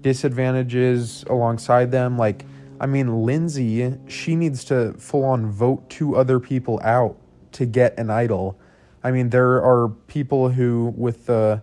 disadvantages 0.00 1.24
alongside 1.28 1.92
them. 1.92 2.18
Like 2.18 2.44
I 2.80 2.86
mean 2.86 3.22
Lindsay 3.22 3.94
she 4.08 4.34
needs 4.34 4.64
to 4.64 4.94
full 4.94 5.24
on 5.24 5.48
vote 5.48 5.88
two 5.88 6.16
other 6.16 6.40
people 6.40 6.80
out 6.82 7.16
to 7.52 7.66
get 7.66 7.98
an 7.98 8.10
idol. 8.10 8.58
I 9.02 9.10
mean, 9.10 9.30
there 9.30 9.62
are 9.62 9.88
people 10.06 10.50
who, 10.50 10.92
with 10.96 11.26
the 11.26 11.62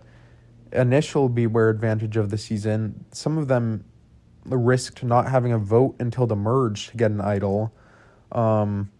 initial 0.72 1.28
Beware 1.28 1.70
advantage 1.70 2.16
of 2.16 2.30
the 2.30 2.38
season, 2.38 3.04
some 3.12 3.38
of 3.38 3.48
them 3.48 3.84
risked 4.44 5.02
not 5.02 5.28
having 5.28 5.52
a 5.52 5.58
vote 5.58 5.96
until 5.98 6.26
the 6.26 6.36
merge 6.36 6.88
to 6.88 6.96
get 6.96 7.10
an 7.10 7.20
idol. 7.20 7.72
Um, 8.32 8.90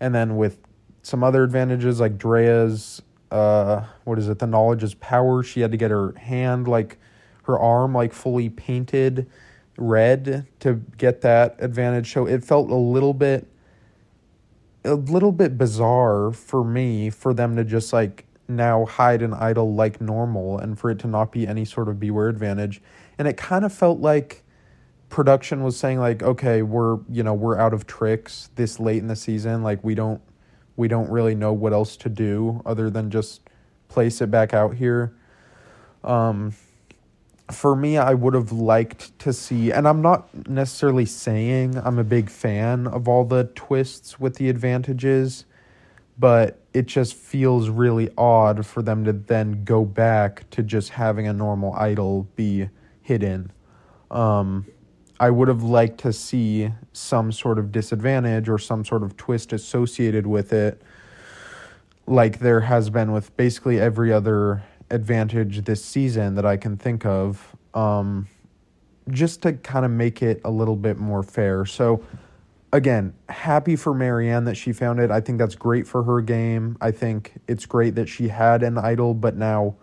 and 0.00 0.14
then 0.14 0.36
with 0.36 0.58
some 1.02 1.24
other 1.24 1.42
advantages 1.42 2.00
like 2.00 2.18
Drea's, 2.18 3.02
uh, 3.30 3.84
what 4.04 4.18
is 4.18 4.28
it? 4.28 4.38
The 4.38 4.46
knowledge 4.46 4.82
is 4.82 4.94
power. 4.94 5.42
She 5.42 5.60
had 5.60 5.70
to 5.70 5.76
get 5.76 5.90
her 5.90 6.12
hand, 6.12 6.68
like 6.68 6.98
her 7.44 7.58
arm, 7.58 7.94
like 7.94 8.12
fully 8.12 8.48
painted 8.48 9.28
red 9.76 10.46
to 10.60 10.74
get 10.98 11.22
that 11.22 11.56
advantage. 11.58 12.12
So 12.12 12.26
it 12.26 12.44
felt 12.44 12.70
a 12.70 12.76
little 12.76 13.14
bit 13.14 13.46
a 14.84 14.94
little 14.94 15.32
bit 15.32 15.56
bizarre 15.56 16.32
for 16.32 16.64
me 16.64 17.10
for 17.10 17.32
them 17.32 17.56
to 17.56 17.64
just 17.64 17.92
like 17.92 18.26
now 18.48 18.84
hide 18.84 19.22
an 19.22 19.32
idol 19.34 19.74
like 19.74 20.00
normal 20.00 20.58
and 20.58 20.78
for 20.78 20.90
it 20.90 20.98
to 20.98 21.06
not 21.06 21.32
be 21.32 21.46
any 21.46 21.64
sort 21.64 21.88
of 21.88 22.00
beware 22.00 22.28
advantage. 22.28 22.82
And 23.18 23.28
it 23.28 23.36
kind 23.36 23.64
of 23.64 23.72
felt 23.72 24.00
like 24.00 24.42
production 25.08 25.62
was 25.62 25.76
saying 25.76 25.98
like 25.98 26.22
okay 26.22 26.62
we're 26.62 26.98
you 27.10 27.22
know 27.22 27.34
we're 27.34 27.58
out 27.58 27.74
of 27.74 27.86
tricks 27.86 28.48
this 28.56 28.80
late 28.80 28.98
in 28.98 29.08
the 29.08 29.16
season. 29.16 29.62
Like 29.62 29.82
we 29.84 29.94
don't 29.94 30.20
we 30.76 30.88
don't 30.88 31.10
really 31.10 31.34
know 31.34 31.52
what 31.52 31.72
else 31.72 31.96
to 31.98 32.08
do 32.08 32.62
other 32.64 32.90
than 32.90 33.10
just 33.10 33.42
place 33.88 34.20
it 34.20 34.30
back 34.30 34.54
out 34.54 34.74
here. 34.74 35.14
Um 36.02 36.54
for 37.50 37.74
me, 37.74 37.98
I 37.98 38.14
would 38.14 38.34
have 38.34 38.52
liked 38.52 39.18
to 39.20 39.32
see, 39.32 39.72
and 39.72 39.86
I'm 39.86 40.00
not 40.00 40.48
necessarily 40.48 41.06
saying 41.06 41.76
I'm 41.76 41.98
a 41.98 42.04
big 42.04 42.30
fan 42.30 42.86
of 42.86 43.08
all 43.08 43.24
the 43.24 43.44
twists 43.54 44.20
with 44.20 44.36
the 44.36 44.48
advantages, 44.48 45.44
but 46.18 46.60
it 46.72 46.86
just 46.86 47.14
feels 47.14 47.68
really 47.68 48.10
odd 48.16 48.64
for 48.64 48.82
them 48.82 49.04
to 49.04 49.12
then 49.12 49.64
go 49.64 49.84
back 49.84 50.48
to 50.50 50.62
just 50.62 50.90
having 50.90 51.26
a 51.26 51.32
normal 51.32 51.72
idol 51.74 52.28
be 52.36 52.68
hidden. 53.02 53.50
Um, 54.10 54.66
I 55.18 55.30
would 55.30 55.48
have 55.48 55.62
liked 55.62 56.00
to 56.00 56.12
see 56.12 56.72
some 56.92 57.32
sort 57.32 57.58
of 57.58 57.72
disadvantage 57.72 58.48
or 58.48 58.58
some 58.58 58.84
sort 58.84 59.02
of 59.02 59.16
twist 59.16 59.52
associated 59.52 60.26
with 60.26 60.52
it, 60.52 60.82
like 62.06 62.40
there 62.40 62.60
has 62.60 62.90
been 62.90 63.12
with 63.12 63.36
basically 63.36 63.80
every 63.80 64.12
other 64.12 64.62
advantage 64.92 65.64
this 65.64 65.84
season 65.84 66.36
that 66.36 66.46
I 66.46 66.56
can 66.56 66.76
think 66.76 67.04
of, 67.04 67.56
um, 67.74 68.28
just 69.08 69.42
to 69.42 69.54
kind 69.54 69.84
of 69.84 69.90
make 69.90 70.22
it 70.22 70.40
a 70.44 70.50
little 70.50 70.76
bit 70.76 70.98
more 70.98 71.22
fair. 71.22 71.66
So, 71.66 72.04
again, 72.72 73.14
happy 73.28 73.74
for 73.74 73.92
Maryanne 73.94 74.44
that 74.44 74.54
she 74.54 74.72
found 74.72 75.00
it. 75.00 75.10
I 75.10 75.20
think 75.20 75.38
that's 75.38 75.56
great 75.56 75.88
for 75.88 76.04
her 76.04 76.20
game. 76.20 76.76
I 76.80 76.90
think 76.92 77.32
it's 77.48 77.66
great 77.66 77.94
that 77.96 78.08
she 78.08 78.28
had 78.28 78.62
an 78.62 78.78
idol, 78.78 79.14
but 79.14 79.34
now 79.34 79.74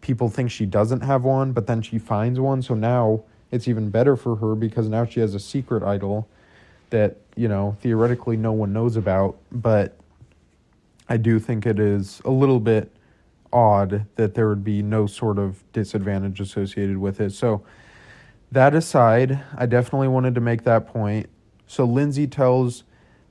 people 0.00 0.28
think 0.28 0.50
she 0.50 0.66
doesn't 0.66 1.02
have 1.02 1.24
one, 1.24 1.52
but 1.52 1.66
then 1.66 1.82
she 1.82 1.98
finds 1.98 2.40
one. 2.40 2.62
So 2.62 2.74
now 2.74 3.22
it's 3.50 3.68
even 3.68 3.90
better 3.90 4.16
for 4.16 4.36
her 4.36 4.54
because 4.54 4.88
now 4.88 5.04
she 5.04 5.20
has 5.20 5.34
a 5.34 5.40
secret 5.40 5.82
idol 5.82 6.28
that, 6.88 7.18
you 7.36 7.46
know, 7.46 7.76
theoretically 7.80 8.36
no 8.36 8.52
one 8.52 8.72
knows 8.72 8.96
about. 8.96 9.36
But 9.52 9.96
I 11.08 11.18
do 11.18 11.38
think 11.38 11.66
it 11.66 11.78
is 11.78 12.22
a 12.24 12.30
little 12.30 12.60
bit 12.60 12.90
odd 13.52 14.06
that 14.16 14.34
there 14.34 14.48
would 14.48 14.64
be 14.64 14.82
no 14.82 15.06
sort 15.06 15.38
of 15.38 15.62
disadvantage 15.72 16.40
associated 16.40 16.98
with 16.98 17.20
it. 17.20 17.32
So, 17.32 17.64
that 18.52 18.74
aside, 18.74 19.40
I 19.56 19.66
definitely 19.66 20.08
wanted 20.08 20.34
to 20.34 20.40
make 20.40 20.64
that 20.64 20.86
point. 20.86 21.28
So, 21.66 21.84
Lindsay 21.84 22.26
tells 22.26 22.84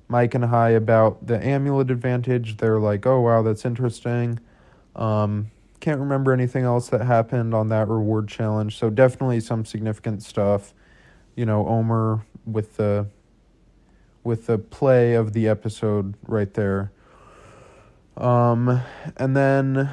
Mike 0.08 0.34
and 0.34 0.46
Hai 0.46 0.70
about 0.72 1.28
the 1.28 1.44
amulet 1.46 1.92
advantage. 1.92 2.58
They're 2.58 2.80
like, 2.80 3.06
oh, 3.06 3.22
wow, 3.22 3.42
that's 3.42 3.66
interesting. 3.66 4.40
Um, 4.96 5.52
can't 5.80 6.00
remember 6.00 6.34
anything 6.34 6.66
else 6.66 6.90
that 6.90 7.02
happened 7.02 7.54
on 7.54 7.70
that 7.70 7.88
reward 7.88 8.28
challenge. 8.28 8.78
So 8.78 8.90
definitely 8.90 9.40
some 9.40 9.66
significant 9.66 10.24
stuff. 10.24 10.74
You 11.36 11.46
know, 11.46 11.68
Omar 11.68 12.26
with 12.46 12.76
the 12.78 13.08
with 14.24 14.48
the 14.48 14.58
play 14.58 15.14
of 15.14 15.34
the 15.34 15.48
episode 15.48 16.16
right 16.28 16.54
there. 16.54 16.92
Um, 18.18 18.82
and 19.16 19.36
then 19.36 19.90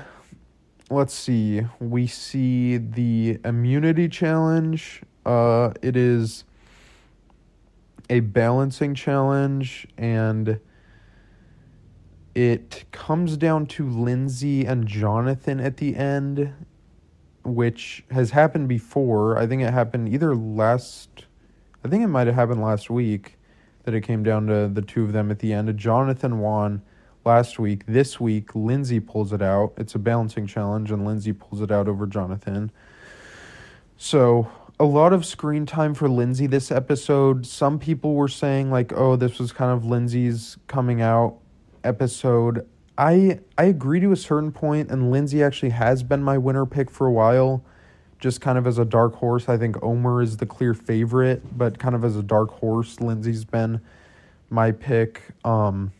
let's 0.90 1.14
see. 1.14 1.62
We 1.80 2.06
see 2.06 2.76
the 2.76 3.38
immunity 3.44 4.08
challenge. 4.08 5.02
Uh, 5.24 5.72
it 5.82 5.96
is 5.96 6.44
a 8.08 8.20
balancing 8.20 8.94
challenge 8.94 9.86
and 9.98 10.60
it 12.34 12.84
comes 12.92 13.36
down 13.36 13.66
to 13.66 13.88
Lindsay 13.88 14.64
and 14.64 14.86
Jonathan 14.86 15.58
at 15.58 15.78
the 15.78 15.96
end, 15.96 16.52
which 17.42 18.04
has 18.10 18.30
happened 18.30 18.68
before. 18.68 19.38
I 19.38 19.46
think 19.46 19.62
it 19.62 19.72
happened 19.72 20.08
either 20.12 20.36
last 20.36 21.26
I 21.86 21.88
think 21.88 22.02
it 22.02 22.08
might 22.08 22.26
have 22.26 22.34
happened 22.34 22.60
last 22.60 22.90
week 22.90 23.38
that 23.84 23.94
it 23.94 24.00
came 24.00 24.24
down 24.24 24.48
to 24.48 24.66
the 24.66 24.82
two 24.82 25.04
of 25.04 25.12
them 25.12 25.30
at 25.30 25.38
the 25.38 25.52
end. 25.52 25.76
Jonathan 25.78 26.40
won 26.40 26.82
last 27.26 27.58
week. 27.58 27.82
This 27.86 28.20
week, 28.20 28.54
Lindsay 28.54 29.00
pulls 29.00 29.32
it 29.32 29.42
out. 29.42 29.74
It's 29.76 29.94
a 29.94 29.98
balancing 29.98 30.46
challenge, 30.46 30.90
and 30.90 31.04
Lindsay 31.04 31.32
pulls 31.32 31.60
it 31.60 31.70
out 31.70 31.88
over 31.88 32.06
Jonathan. 32.06 32.70
So, 33.98 34.50
a 34.78 34.84
lot 34.84 35.12
of 35.12 35.26
screen 35.26 35.66
time 35.66 35.94
for 35.94 36.08
Lindsay 36.08 36.46
this 36.46 36.70
episode. 36.70 37.46
Some 37.46 37.78
people 37.78 38.14
were 38.14 38.28
saying, 38.28 38.70
like, 38.70 38.92
oh, 38.94 39.16
this 39.16 39.38
was 39.38 39.52
kind 39.52 39.72
of 39.72 39.84
Lindsay's 39.84 40.56
coming 40.66 41.02
out 41.02 41.38
episode. 41.82 42.66
I 42.98 43.40
I 43.58 43.64
agree 43.64 44.00
to 44.00 44.12
a 44.12 44.16
certain 44.16 44.52
point, 44.52 44.90
and 44.90 45.10
Lindsay 45.10 45.42
actually 45.42 45.70
has 45.70 46.02
been 46.02 46.22
my 46.22 46.38
winner 46.38 46.66
pick 46.66 46.90
for 46.90 47.06
a 47.06 47.12
while. 47.12 47.64
Just 48.18 48.40
kind 48.40 48.56
of 48.56 48.66
as 48.66 48.78
a 48.78 48.84
dark 48.84 49.14
horse, 49.16 49.48
I 49.48 49.58
think 49.58 49.82
Omar 49.82 50.22
is 50.22 50.38
the 50.38 50.46
clear 50.46 50.72
favorite, 50.72 51.56
but 51.56 51.78
kind 51.78 51.94
of 51.94 52.04
as 52.04 52.16
a 52.16 52.22
dark 52.22 52.50
horse, 52.50 53.00
Lindsay's 53.00 53.44
been 53.44 53.80
my 54.48 54.72
pick. 54.72 55.22
Um, 55.44 55.92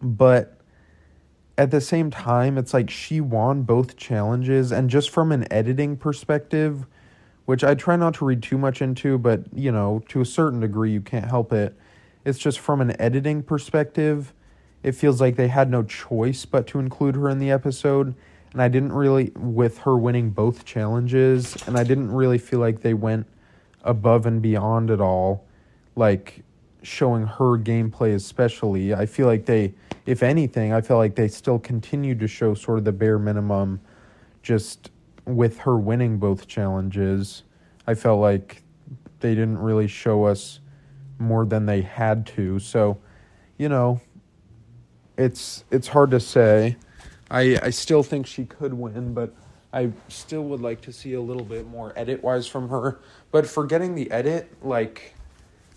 but 0.00 0.60
at 1.58 1.70
the 1.70 1.80
same 1.80 2.10
time, 2.10 2.56
it's 2.56 2.72
like 2.72 2.88
she 2.88 3.20
won 3.20 3.62
both 3.62 3.96
challenges, 3.96 4.72
and 4.72 4.88
just 4.88 5.10
from 5.10 5.32
an 5.32 5.50
editing 5.52 5.96
perspective, 5.96 6.86
which 7.44 7.64
I 7.64 7.74
try 7.74 7.96
not 7.96 8.14
to 8.14 8.24
read 8.24 8.42
too 8.42 8.56
much 8.56 8.80
into, 8.80 9.18
but 9.18 9.44
you 9.54 9.72
know, 9.72 10.02
to 10.08 10.20
a 10.20 10.24
certain 10.24 10.60
degree, 10.60 10.92
you 10.92 11.00
can't 11.00 11.26
help 11.26 11.52
it. 11.52 11.76
It's 12.24 12.38
just 12.38 12.58
from 12.60 12.80
an 12.80 12.98
editing 13.00 13.42
perspective, 13.42 14.32
it 14.82 14.92
feels 14.92 15.20
like 15.20 15.36
they 15.36 15.48
had 15.48 15.70
no 15.70 15.82
choice 15.82 16.44
but 16.44 16.66
to 16.68 16.78
include 16.78 17.16
her 17.16 17.28
in 17.28 17.38
the 17.38 17.50
episode. 17.50 18.14
And 18.52 18.60
I 18.60 18.68
didn't 18.68 18.92
really, 18.92 19.30
with 19.36 19.78
her 19.78 19.96
winning 19.96 20.30
both 20.30 20.64
challenges, 20.64 21.56
and 21.66 21.76
I 21.76 21.84
didn't 21.84 22.10
really 22.10 22.38
feel 22.38 22.58
like 22.58 22.80
they 22.80 22.94
went 22.94 23.26
above 23.84 24.26
and 24.26 24.42
beyond 24.42 24.90
at 24.90 25.00
all. 25.00 25.46
Like, 25.94 26.42
showing 26.82 27.26
her 27.26 27.58
gameplay 27.58 28.14
especially. 28.14 28.94
I 28.94 29.06
feel 29.06 29.26
like 29.26 29.46
they, 29.46 29.74
if 30.06 30.22
anything, 30.22 30.72
I 30.72 30.80
feel 30.80 30.96
like 30.96 31.14
they 31.14 31.28
still 31.28 31.58
continued 31.58 32.20
to 32.20 32.28
show 32.28 32.54
sort 32.54 32.78
of 32.78 32.84
the 32.84 32.92
bare 32.92 33.18
minimum 33.18 33.80
just 34.42 34.90
with 35.26 35.58
her 35.58 35.76
winning 35.76 36.18
both 36.18 36.46
challenges. 36.46 37.42
I 37.86 37.94
felt 37.94 38.20
like 38.20 38.62
they 39.20 39.34
didn't 39.34 39.58
really 39.58 39.86
show 39.86 40.24
us 40.24 40.60
more 41.18 41.44
than 41.44 41.66
they 41.66 41.82
had 41.82 42.26
to. 42.26 42.58
So, 42.58 42.98
you 43.58 43.68
know, 43.68 44.00
it's 45.16 45.64
it's 45.70 45.88
hard 45.88 46.10
to 46.12 46.20
say. 46.20 46.76
I 47.30 47.58
I 47.62 47.70
still 47.70 48.02
think 48.02 48.26
she 48.26 48.44
could 48.44 48.72
win, 48.72 49.12
but 49.12 49.34
I 49.72 49.92
still 50.08 50.42
would 50.44 50.60
like 50.60 50.80
to 50.82 50.92
see 50.92 51.12
a 51.14 51.20
little 51.20 51.44
bit 51.44 51.66
more 51.66 51.92
edit 51.94 52.22
wise 52.22 52.46
from 52.46 52.68
her. 52.70 53.00
But 53.30 53.46
forgetting 53.46 53.94
the 53.94 54.10
edit, 54.10 54.50
like 54.62 55.14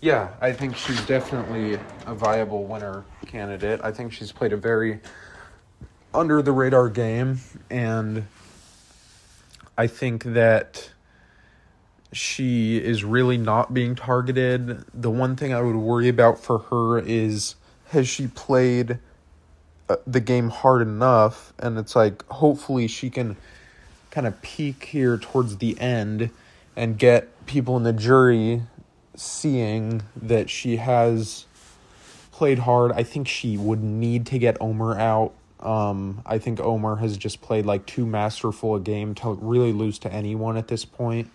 yeah, 0.04 0.28
I 0.38 0.52
think 0.52 0.76
she's 0.76 1.00
definitely 1.06 1.80
a 2.04 2.14
viable 2.14 2.64
winner 2.64 3.04
candidate. 3.24 3.80
I 3.82 3.90
think 3.90 4.12
she's 4.12 4.32
played 4.32 4.52
a 4.52 4.56
very 4.56 5.00
under 6.12 6.42
the 6.42 6.52
radar 6.52 6.90
game, 6.90 7.40
and 7.70 8.26
I 9.78 9.86
think 9.86 10.24
that 10.24 10.90
she 12.12 12.76
is 12.76 13.02
really 13.02 13.38
not 13.38 13.72
being 13.72 13.94
targeted. 13.94 14.84
The 14.92 15.10
one 15.10 15.36
thing 15.36 15.54
I 15.54 15.62
would 15.62 15.74
worry 15.74 16.10
about 16.10 16.38
for 16.38 16.58
her 16.58 16.98
is 16.98 17.54
has 17.88 18.06
she 18.06 18.26
played 18.26 18.98
uh, 19.88 19.96
the 20.06 20.20
game 20.20 20.50
hard 20.50 20.82
enough? 20.82 21.54
And 21.58 21.78
it's 21.78 21.96
like, 21.96 22.28
hopefully, 22.28 22.88
she 22.88 23.08
can 23.08 23.38
kind 24.10 24.26
of 24.26 24.42
peak 24.42 24.84
here 24.84 25.16
towards 25.16 25.56
the 25.56 25.80
end 25.80 26.28
and 26.76 26.98
get 26.98 27.46
people 27.46 27.78
in 27.78 27.84
the 27.84 27.92
jury 27.94 28.64
seeing 29.16 30.02
that 30.16 30.50
she 30.50 30.76
has 30.76 31.46
played 32.32 32.60
hard. 32.60 32.92
I 32.92 33.02
think 33.02 33.28
she 33.28 33.56
would 33.56 33.82
need 33.82 34.26
to 34.26 34.38
get 34.38 34.56
Omar 34.60 34.98
out. 34.98 35.32
Um, 35.60 36.22
I 36.26 36.38
think 36.38 36.60
Omar 36.60 36.96
has 36.96 37.16
just 37.16 37.40
played 37.40 37.64
like 37.64 37.86
too 37.86 38.04
masterful 38.04 38.74
a 38.74 38.80
game 38.80 39.14
to 39.16 39.32
really 39.32 39.72
lose 39.72 39.98
to 40.00 40.12
anyone 40.12 40.56
at 40.56 40.68
this 40.68 40.84
point. 40.84 41.30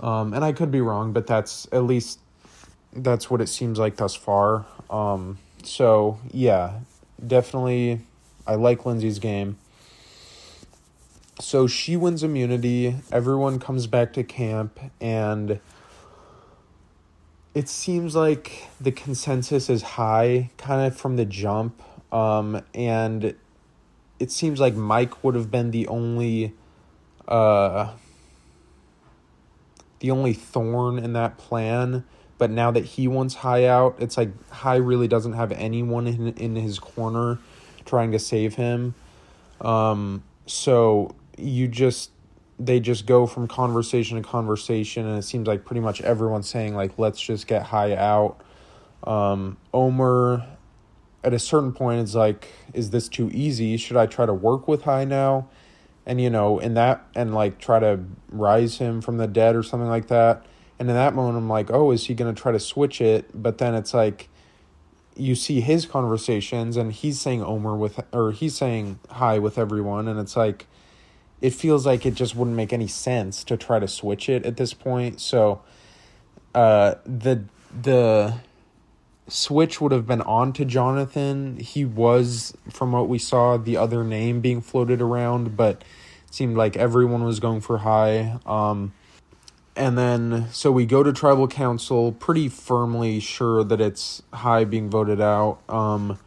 Um, 0.00 0.32
and 0.32 0.44
I 0.44 0.52
could 0.52 0.70
be 0.70 0.80
wrong, 0.80 1.12
but 1.12 1.26
that's 1.26 1.66
at 1.72 1.82
least 1.84 2.20
that's 2.92 3.30
what 3.30 3.40
it 3.40 3.48
seems 3.48 3.78
like 3.78 3.96
thus 3.96 4.14
far. 4.14 4.64
Um, 4.88 5.38
so 5.62 6.18
yeah, 6.32 6.78
definitely, 7.24 8.00
I 8.46 8.54
like 8.54 8.86
Lindsay's 8.86 9.18
game. 9.18 9.58
So 11.40 11.66
she 11.66 11.96
wins 11.96 12.22
immunity. 12.22 12.96
Everyone 13.12 13.58
comes 13.58 13.86
back 13.86 14.12
to 14.14 14.24
camp, 14.24 14.78
and 15.00 15.60
it 17.54 17.68
seems 17.68 18.14
like 18.14 18.68
the 18.80 18.92
consensus 18.92 19.68
is 19.68 19.82
Hai 19.82 20.50
kind 20.56 20.86
of 20.86 20.96
from 20.96 21.16
the 21.16 21.24
jump 21.24 21.82
um, 22.12 22.62
and 22.74 23.34
it 24.18 24.30
seems 24.30 24.60
like 24.60 24.74
mike 24.74 25.22
would 25.22 25.34
have 25.34 25.50
been 25.50 25.70
the 25.70 25.86
only 25.88 26.54
uh, 27.26 27.92
the 30.00 30.10
only 30.10 30.32
thorn 30.32 30.98
in 30.98 31.12
that 31.12 31.38
plan 31.38 32.04
but 32.38 32.50
now 32.50 32.70
that 32.70 32.84
he 32.84 33.08
wants 33.08 33.34
Hai 33.34 33.66
out 33.66 33.96
it's 33.98 34.16
like 34.16 34.30
Hai 34.50 34.76
really 34.76 35.08
doesn't 35.08 35.34
have 35.34 35.52
anyone 35.52 36.06
in, 36.06 36.28
in 36.34 36.56
his 36.56 36.78
corner 36.78 37.38
trying 37.88 38.12
to 38.12 38.18
save 38.18 38.54
him. 38.54 38.94
Um, 39.60 40.22
so 40.46 41.16
you 41.36 41.66
just 41.66 42.10
they 42.58 42.80
just 42.80 43.06
go 43.06 43.26
from 43.26 43.46
conversation 43.46 44.20
to 44.20 44.28
conversation, 44.28 45.06
and 45.06 45.18
it 45.18 45.22
seems 45.22 45.46
like 45.46 45.64
pretty 45.64 45.80
much 45.80 46.00
everyone's 46.00 46.48
saying 46.48 46.74
like, 46.74 46.98
"Let's 46.98 47.20
just 47.20 47.46
get 47.46 47.64
Hai 47.64 47.94
out." 47.94 48.40
Um, 49.04 49.56
Omar, 49.72 50.44
at 51.22 51.32
a 51.32 51.38
certain 51.38 51.72
point, 51.72 52.00
is 52.00 52.14
like, 52.14 52.48
"Is 52.74 52.90
this 52.90 53.08
too 53.08 53.30
easy? 53.32 53.76
Should 53.76 53.96
I 53.96 54.06
try 54.06 54.26
to 54.26 54.34
work 54.34 54.66
with 54.66 54.82
Hai 54.82 55.04
now?" 55.04 55.48
And 56.04 56.20
you 56.20 56.30
know, 56.30 56.58
in 56.58 56.74
that, 56.74 57.06
and 57.14 57.34
like 57.34 57.58
try 57.58 57.78
to 57.78 58.00
rise 58.30 58.78
him 58.78 59.00
from 59.00 59.18
the 59.18 59.26
dead 59.26 59.54
or 59.54 59.62
something 59.62 59.88
like 59.88 60.08
that. 60.08 60.44
And 60.78 60.88
in 60.88 60.94
that 60.94 61.14
moment, 61.14 61.36
I'm 61.38 61.48
like, 61.48 61.70
"Oh, 61.70 61.90
is 61.92 62.06
he 62.06 62.14
gonna 62.14 62.34
try 62.34 62.52
to 62.52 62.60
switch 62.60 63.00
it?" 63.00 63.30
But 63.34 63.58
then 63.58 63.74
it's 63.74 63.94
like, 63.94 64.28
you 65.16 65.34
see 65.34 65.60
his 65.60 65.86
conversations, 65.86 66.76
and 66.76 66.92
he's 66.92 67.20
saying 67.20 67.42
omar 67.42 67.76
with, 67.76 68.00
or 68.12 68.32
he's 68.32 68.54
saying 68.56 68.98
hai 69.10 69.38
with 69.38 69.58
everyone, 69.58 70.08
and 70.08 70.18
it's 70.18 70.36
like 70.36 70.66
it 71.40 71.54
feels 71.54 71.86
like 71.86 72.04
it 72.04 72.14
just 72.14 72.34
wouldn't 72.34 72.56
make 72.56 72.72
any 72.72 72.88
sense 72.88 73.44
to 73.44 73.56
try 73.56 73.78
to 73.78 73.88
switch 73.88 74.28
it 74.28 74.44
at 74.44 74.56
this 74.56 74.74
point. 74.74 75.20
So 75.20 75.62
uh, 76.54 76.96
the 77.04 77.44
the 77.82 78.34
switch 79.28 79.80
would 79.80 79.92
have 79.92 80.06
been 80.06 80.22
on 80.22 80.52
to 80.54 80.64
Jonathan. 80.64 81.58
He 81.58 81.84
was, 81.84 82.56
from 82.70 82.92
what 82.92 83.08
we 83.08 83.18
saw, 83.18 83.56
the 83.58 83.76
other 83.76 84.02
name 84.02 84.40
being 84.40 84.60
floated 84.60 85.00
around, 85.02 85.56
but 85.56 85.84
seemed 86.30 86.56
like 86.56 86.76
everyone 86.76 87.24
was 87.24 87.38
going 87.38 87.60
for 87.60 87.78
Hai. 87.78 88.38
Um, 88.46 88.94
and 89.76 89.96
then, 89.96 90.48
so 90.50 90.72
we 90.72 90.86
go 90.86 91.02
to 91.02 91.12
tribal 91.12 91.46
council, 91.46 92.12
pretty 92.12 92.48
firmly 92.48 93.20
sure 93.20 93.62
that 93.64 93.80
it's 93.80 94.22
Hai 94.32 94.64
being 94.64 94.90
voted 94.90 95.20
out. 95.20 95.58
Um, 95.68 96.18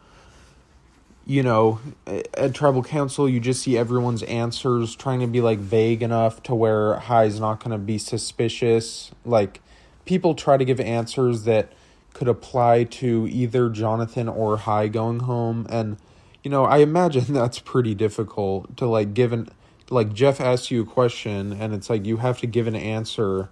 you 1.26 1.42
know, 1.42 1.80
at 2.06 2.54
tribal 2.54 2.82
council, 2.82 3.28
you 3.28 3.38
just 3.38 3.62
see 3.62 3.78
everyone's 3.78 4.22
answers 4.24 4.96
trying 4.96 5.20
to 5.20 5.26
be 5.26 5.40
like 5.40 5.58
vague 5.58 6.02
enough 6.02 6.42
to 6.44 6.54
where 6.54 6.96
hai's 6.96 7.38
not 7.38 7.60
going 7.60 7.70
to 7.70 7.78
be 7.78 7.98
suspicious. 7.98 9.12
Like, 9.24 9.60
people 10.04 10.34
try 10.34 10.56
to 10.56 10.64
give 10.64 10.80
answers 10.80 11.44
that 11.44 11.72
could 12.12 12.28
apply 12.28 12.84
to 12.84 13.28
either 13.30 13.70
Jonathan 13.70 14.28
or 14.28 14.56
Hai 14.58 14.88
going 14.88 15.20
home. 15.20 15.66
And, 15.70 15.96
you 16.42 16.50
know, 16.50 16.64
I 16.64 16.78
imagine 16.78 17.24
that's 17.32 17.60
pretty 17.60 17.94
difficult 17.94 18.76
to 18.78 18.86
like 18.86 19.14
give 19.14 19.32
an, 19.32 19.48
like, 19.90 20.12
Jeff 20.12 20.40
asks 20.40 20.70
you 20.70 20.82
a 20.82 20.86
question, 20.86 21.52
and 21.52 21.72
it's 21.72 21.88
like 21.88 22.04
you 22.04 22.16
have 22.16 22.40
to 22.40 22.46
give 22.46 22.66
an 22.66 22.76
answer 22.76 23.48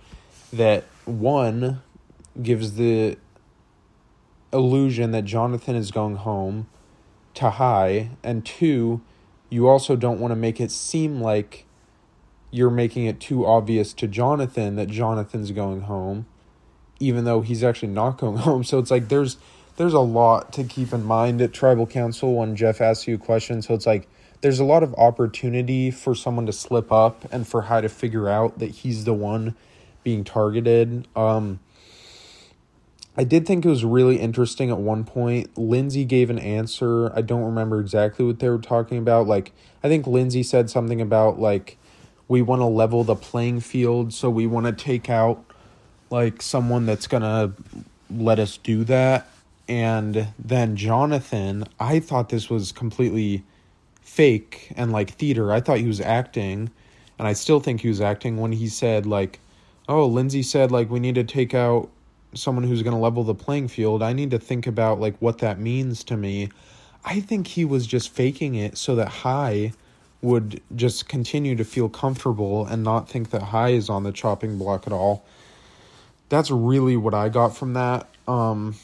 that 0.53 0.85
one 1.05 1.83
gives 2.43 2.75
the 2.75 3.17
illusion 4.53 5.13
that 5.13 5.25
Jonathan 5.25 5.77
is 5.77 5.93
going 5.93 6.17
home 6.17 6.67
to 7.35 7.51
hai, 7.51 8.11
and 8.23 8.45
two, 8.45 9.01
you 9.49 9.69
also 9.69 9.97
don't 9.97 10.21
want 10.21 10.33
to 10.33 10.37
make 10.37 10.61
it 10.61 10.71
seem 10.71 11.21
like 11.21 11.67
you're 12.51 12.71
making 12.71 13.07
it 13.07 13.21
too 13.21 13.47
obvious 13.47 13.93
to 13.95 14.09
Jonathan 14.09 14.77
that 14.77 14.89
Jonathan's 14.89 15.53
going 15.53 15.83
home, 15.83 16.27
even 16.99 17.25
though 17.25 17.41
he's 17.41 17.63
actually 17.63 17.93
not 17.93 18.19
going 18.19 18.37
home. 18.49 18.65
So 18.65 18.79
it's 18.79 18.91
like 18.91 19.09
there's 19.09 19.37
there's 19.77 19.95
a 19.95 20.01
lot 20.01 20.53
to 20.53 20.65
keep 20.65 20.93
in 20.93 21.05
mind 21.05 21.41
at 21.41 21.53
tribal 21.53 21.87
council 21.87 22.35
when 22.35 22.57
Jeff 22.57 22.81
asks 22.81 23.09
you 23.09 23.15
a 23.15 23.19
question. 23.19 23.63
So 23.63 23.75
it's 23.75 23.87
like 23.87 24.09
there's 24.41 24.61
a 24.61 24.65
lot 24.65 24.83
of 24.83 24.95
opportunity 24.95 25.91
for 25.91 26.15
someone 26.15 26.47
to 26.47 26.53
slip 26.53 26.91
up 26.91 27.31
and 27.33 27.47
for 27.47 27.63
Hai 27.63 27.83
to 27.83 27.89
figure 27.89 28.29
out 28.29 28.59
that 28.59 28.71
he's 28.71 29.05
the 29.05 29.15
one 29.15 29.55
being 30.03 30.25
targeted. 30.25 31.07
Um, 31.15 31.61
I 33.17 33.25
did 33.25 33.47
think 33.47 33.65
it 33.65 33.69
was 33.69 33.85
really 33.85 34.19
interesting 34.19 34.71
at 34.71 34.79
one 34.79 35.05
point. 35.05 35.57
Lindsay 35.59 36.05
gave 36.05 36.31
an 36.31 36.39
answer. 36.39 37.13
I 37.17 37.23
don't 37.23 37.43
remember 37.43 37.81
exactly 37.81 38.25
what 38.25 38.39
they 38.39 38.49
were 38.49 38.59
talking 38.59 38.99
about. 38.99 39.27
Like, 39.27 39.53
I 39.83 39.89
think 39.89 40.07
Lindsay 40.07 40.43
said 40.43 40.71
something 40.71 41.01
about, 41.01 41.39
like, 41.39 41.77
we 42.29 42.41
want 42.41 42.61
to 42.61 42.67
level 42.67 43.03
the 43.03 43.17
playing 43.17 43.61
field, 43.61 44.15
so 44.15 44.31
we 44.31 44.47
want 44.47 44.67
to 44.67 44.73
take 44.73 45.11
out, 45.11 45.45
like, 46.09 46.41
someone 46.41 46.87
that's 46.87 47.07
going 47.07 47.23
to 47.23 47.53
let 48.11 48.39
us 48.39 48.57
do 48.57 48.85
that. 48.85 49.29
And 49.69 50.29
then 50.39 50.77
Jonathan, 50.77 51.65
I 51.79 52.01
thought 52.01 52.29
this 52.29 52.51
was 52.51 52.73
completely 52.73 53.45
fake 54.03 54.73
and 54.75 54.91
like 54.91 55.11
theater. 55.11 55.53
I 55.53 55.61
thought 55.61 55.79
he 55.79 55.87
was 55.87 56.01
acting, 56.01 56.71
and 57.19 57.29
I 57.29 57.33
still 57.33 57.61
think 57.61 57.81
he 57.81 57.89
was 57.89 58.01
acting 58.01 58.39
when 58.39 58.51
he 58.51 58.67
said 58.67 59.07
like, 59.07 59.39
"Oh, 59.89 60.07
Lindsay 60.07 60.43
said 60.43 60.73
like 60.73 60.91
we 60.91 60.99
need 60.99 61.15
to 61.15 61.23
take 61.23 61.55
out 61.55 61.89
someone 62.35 62.65
who's 62.65 62.83
going 62.83 62.95
to 62.95 63.01
level 63.01 63.25
the 63.25 63.35
playing 63.35 63.69
field. 63.69 64.03
I 64.03 64.13
need 64.13 64.31
to 64.31 64.39
think 64.39 64.67
about 64.67 65.01
like 65.01 65.17
what 65.19 65.39
that 65.39 65.59
means 65.59 66.05
to 66.05 66.17
me." 66.17 66.51
I 67.05 67.21
think 67.21 67.47
he 67.47 67.65
was 67.65 67.87
just 67.87 68.11
faking 68.11 68.55
it 68.55 68.77
so 68.77 68.95
that 68.97 69.09
Hai 69.09 69.73
would 70.23 70.61
just 70.77 71.09
continue 71.09 71.57
to 71.57 71.65
feel 71.65 71.89
comfortable 71.89 72.67
and 72.67 72.85
not 72.85 73.09
think 73.09 73.31
that 73.31 73.43
Hai 73.43 73.71
is 73.71 73.89
on 73.89 74.03
the 74.03 74.13
chopping 74.13 74.59
block 74.59 74.87
at 74.87 74.93
all. 74.93 75.25
That's 76.29 76.51
really 76.51 76.97
what 76.97 77.15
I 77.15 77.29
got 77.29 77.57
from 77.57 77.73
that. 77.73 78.07
Um, 78.29 78.77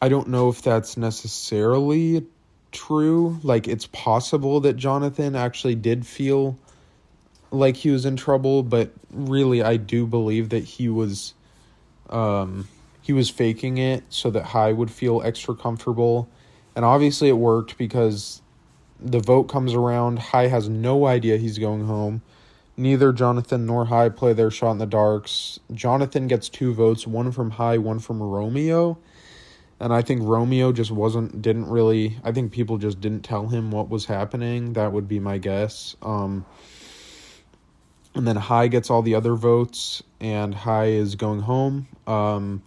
I 0.00 0.08
don't 0.08 0.28
know 0.28 0.48
if 0.48 0.62
that's 0.62 0.96
necessarily 0.96 2.24
true. 2.70 3.38
Like 3.42 3.66
it's 3.66 3.86
possible 3.88 4.60
that 4.60 4.74
Jonathan 4.74 5.34
actually 5.34 5.74
did 5.74 6.06
feel 6.06 6.56
like 7.50 7.76
he 7.76 7.90
was 7.90 8.06
in 8.06 8.16
trouble, 8.16 8.62
but 8.62 8.92
really 9.10 9.62
I 9.62 9.76
do 9.76 10.06
believe 10.06 10.50
that 10.50 10.64
he 10.64 10.88
was 10.88 11.34
um 12.12 12.68
he 13.00 13.12
was 13.12 13.28
faking 13.28 13.78
it 13.78 14.04
so 14.08 14.30
that 14.30 14.44
Hai 14.44 14.72
would 14.72 14.90
feel 14.90 15.22
extra 15.22 15.56
comfortable. 15.56 16.28
And 16.76 16.84
obviously 16.84 17.28
it 17.28 17.32
worked 17.32 17.76
because 17.76 18.40
the 19.00 19.18
vote 19.18 19.44
comes 19.44 19.74
around, 19.74 20.20
Hai 20.20 20.46
has 20.46 20.68
no 20.68 21.06
idea 21.06 21.36
he's 21.36 21.58
going 21.58 21.86
home. 21.86 22.22
Neither 22.76 23.12
Jonathan 23.12 23.66
nor 23.66 23.86
Hai 23.86 24.08
play 24.08 24.32
their 24.32 24.52
shot 24.52 24.70
in 24.70 24.78
the 24.78 24.86
darks. 24.86 25.58
Jonathan 25.74 26.28
gets 26.28 26.48
two 26.48 26.72
votes, 26.72 27.04
one 27.04 27.32
from 27.32 27.50
Hai, 27.50 27.76
one 27.78 27.98
from 27.98 28.22
Romeo 28.22 28.98
and 29.82 29.92
I 29.92 30.00
think 30.00 30.22
Romeo 30.22 30.70
just 30.70 30.92
wasn't 30.92 31.42
didn't 31.42 31.68
really 31.68 32.16
I 32.22 32.30
think 32.30 32.52
people 32.52 32.78
just 32.78 33.00
didn't 33.00 33.24
tell 33.24 33.48
him 33.48 33.72
what 33.72 33.88
was 33.88 34.06
happening. 34.06 34.74
That 34.74 34.92
would 34.92 35.08
be 35.08 35.18
my 35.18 35.38
guess. 35.38 35.96
Um, 36.02 36.46
and 38.14 38.26
then 38.26 38.36
Hai 38.36 38.68
gets 38.68 38.90
all 38.90 39.02
the 39.02 39.14
other 39.14 39.34
votes, 39.34 40.02
and 40.20 40.54
Hai 40.54 40.86
is 40.86 41.14
going 41.14 41.40
home. 41.40 41.88
Um, 42.06 42.62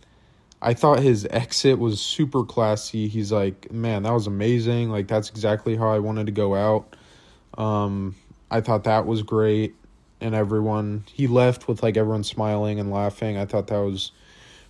I 0.61 0.73
thought 0.73 0.99
his 0.99 1.27
exit 1.29 1.77
was 1.77 2.01
super 2.01 2.43
classy. 2.43 3.07
He's 3.07 3.31
like, 3.31 3.71
man, 3.71 4.03
that 4.03 4.13
was 4.13 4.27
amazing. 4.27 4.89
Like 4.89 5.07
that's 5.07 5.29
exactly 5.29 5.75
how 5.75 5.89
I 5.89 5.99
wanted 5.99 6.25
to 6.25 6.31
go 6.31 6.55
out. 6.55 6.95
Um, 7.57 8.15
I 8.49 8.61
thought 8.61 8.85
that 8.85 9.05
was 9.05 9.21
great, 9.21 9.75
and 10.19 10.33
everyone 10.33 11.03
he 11.13 11.27
left 11.27 11.67
with 11.67 11.83
like 11.83 11.97
everyone 11.97 12.23
smiling 12.23 12.79
and 12.79 12.91
laughing. 12.91 13.37
I 13.37 13.45
thought 13.45 13.67
that 13.67 13.77
was 13.79 14.11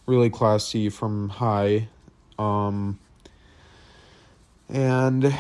really 0.06 0.30
classy 0.30 0.90
from 0.90 1.30
Hai. 1.30 1.88
Um, 2.38 3.00
and 4.68 5.34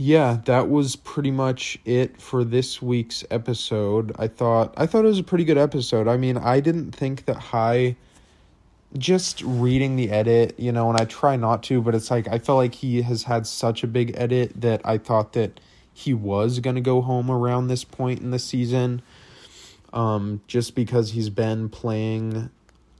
yeah, 0.00 0.38
that 0.44 0.70
was 0.70 0.94
pretty 0.94 1.32
much 1.32 1.76
it 1.84 2.20
for 2.20 2.44
this 2.44 2.80
week's 2.80 3.24
episode. 3.32 4.14
I 4.16 4.28
thought 4.28 4.72
I 4.76 4.86
thought 4.86 5.04
it 5.04 5.08
was 5.08 5.18
a 5.18 5.24
pretty 5.24 5.44
good 5.44 5.58
episode. 5.58 6.06
I 6.06 6.16
mean, 6.16 6.36
I 6.36 6.60
didn't 6.60 6.92
think 6.92 7.24
that 7.24 7.36
Hai 7.36 7.96
just 8.96 9.42
reading 9.42 9.96
the 9.96 10.10
edit, 10.10 10.54
you 10.56 10.70
know, 10.70 10.88
and 10.88 10.98
I 10.98 11.04
try 11.04 11.34
not 11.34 11.64
to, 11.64 11.82
but 11.82 11.96
it's 11.96 12.12
like 12.12 12.28
I 12.28 12.38
felt 12.38 12.58
like 12.58 12.76
he 12.76 13.02
has 13.02 13.24
had 13.24 13.44
such 13.44 13.82
a 13.82 13.88
big 13.88 14.12
edit 14.16 14.60
that 14.60 14.80
I 14.84 14.98
thought 14.98 15.32
that 15.32 15.58
he 15.92 16.14
was 16.14 16.60
going 16.60 16.76
to 16.76 16.80
go 16.80 17.00
home 17.00 17.28
around 17.28 17.66
this 17.66 17.82
point 17.82 18.20
in 18.20 18.30
the 18.30 18.38
season. 18.38 19.02
Um, 19.92 20.42
just 20.46 20.76
because 20.76 21.10
he's 21.10 21.30
been 21.30 21.70
playing 21.70 22.50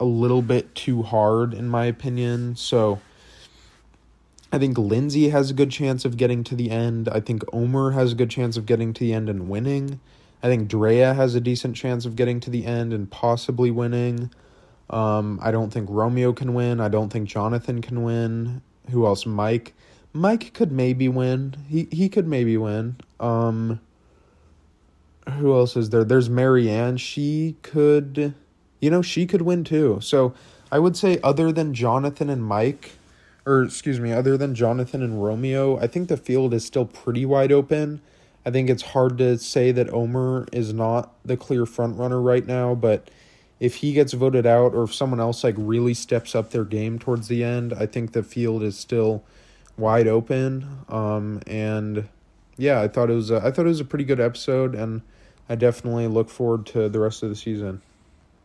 a 0.01 0.05
little 0.05 0.43
bit 0.43 0.75
too 0.75 1.03
hard, 1.03 1.55
in 1.55 1.69
my 1.69 1.85
opinion. 1.85 2.57
So, 2.57 3.01
I 4.51 4.59
think 4.59 4.79
Lindsay 4.79 5.29
has 5.29 5.51
a 5.51 5.55
good 5.55 5.71
chance 5.71 6.05
of 6.05 6.17
getting 6.17 6.43
to 6.45 6.55
the 6.55 6.71
end. 6.71 7.09
I 7.09 7.21
think 7.21 7.43
Omar 7.53 7.91
has 7.91 8.13
a 8.13 8.15
good 8.15 8.31
chance 8.31 8.57
of 8.57 8.65
getting 8.65 8.95
to 8.95 9.01
the 9.01 9.13
end 9.13 9.29
and 9.29 9.49
winning. 9.49 10.01
I 10.43 10.47
think 10.47 10.69
Drea 10.69 11.15
has 11.15 11.35
a 11.35 11.41
decent 11.41 11.77
chance 11.77 12.07
of 12.07 12.17
getting 12.17 12.41
to 12.41 12.51
the 12.51 12.65
end 12.65 12.93
and 12.93 13.11
possibly 13.11 13.71
winning. 13.71 14.31
Um, 14.89 15.39
I 15.43 15.51
don't 15.51 15.71
think 15.71 15.89
Romeo 15.91 16.33
can 16.33 16.55
win. 16.55 16.81
I 16.81 16.89
don't 16.89 17.13
think 17.13 17.29
Jonathan 17.29 17.83
can 17.83 18.03
win. 18.03 18.63
Who 18.91 19.07
else? 19.07 19.27
Mike. 19.27 19.75
Mike 20.15 20.55
could 20.55 20.73
maybe 20.73 21.09
win. 21.09 21.55
He 21.69 21.89
he 21.91 22.09
could 22.09 22.27
maybe 22.27 22.57
win. 22.57 22.97
Um, 23.21 23.81
who 25.35 25.55
else 25.55 25.77
is 25.77 25.91
there? 25.91 26.05
There's 26.05 26.31
Maryanne. 26.31 26.99
She 26.99 27.57
could, 27.63 28.35
you 28.81 28.91
know, 28.91 29.03
she 29.03 29.27
could 29.27 29.43
win 29.43 29.65
too. 29.65 29.99
So 30.01 30.33
I 30.73 30.79
would 30.79 30.97
say, 30.97 31.19
other 31.23 31.53
than 31.53 31.75
Jonathan 31.75 32.31
and 32.31 32.43
Mike, 32.43 32.98
or 33.49 33.65
excuse 33.65 33.99
me, 33.99 34.13
other 34.13 34.37
than 34.37 34.55
Jonathan 34.55 35.03
and 35.03 35.25
Romeo, 35.25 35.79
I 35.79 35.87
think 35.87 36.09
the 36.09 36.19
field 36.19 36.53
is 36.53 36.67
still 36.67 36.85
pretty 36.85 37.25
wide 37.25 37.51
open. 37.51 38.03
I 38.45 38.51
think 38.51 38.69
it's 38.69 38.83
hard 38.83 39.17
to 39.19 39.39
say 39.39 39.73
that 39.73 39.91
Omar 39.91 40.47
is 40.53 40.75
not 40.75 41.15
the 41.25 41.37
clear 41.37 41.65
front 41.65 41.97
runner 41.97 42.21
right 42.21 42.47
now, 42.47 42.75
but 42.75 43.11
if 43.59 43.77
he 43.77 43.95
gets 43.95 44.13
voted 44.13 44.45
out 44.45 44.75
or 44.75 44.85
if 44.85 44.95
someone 44.95 45.19
else 45.19 45.43
like 45.43 45.55
really 45.57 45.95
steps 45.95 46.35
up 46.35 46.51
their 46.51 46.65
game 46.65 46.99
towards 46.99 47.29
the 47.29 47.43
end, 47.43 47.73
I 47.73 47.87
think 47.87 48.13
the 48.13 48.23
field 48.23 48.63
is 48.63 48.79
still 48.79 49.25
wide 49.79 50.07
open. 50.07 50.85
Um, 50.91 51.41
and 51.47 52.07
yeah, 52.59 52.83
I 52.83 52.89
thought 52.89 53.09
it 53.09 53.15
was 53.15 53.31
a, 53.31 53.39
I 53.39 53.51
thought 53.51 53.65
it 53.65 53.71
was 53.71 53.81
a 53.81 53.85
pretty 53.87 54.05
good 54.05 54.21
episode, 54.21 54.75
and 54.75 55.01
I 55.49 55.55
definitely 55.55 56.07
look 56.07 56.29
forward 56.29 56.67
to 56.67 56.91
the 56.91 57.01
rest 57.01 57.23
of 57.23 57.31
the 57.31 57.37
season. 57.37 57.81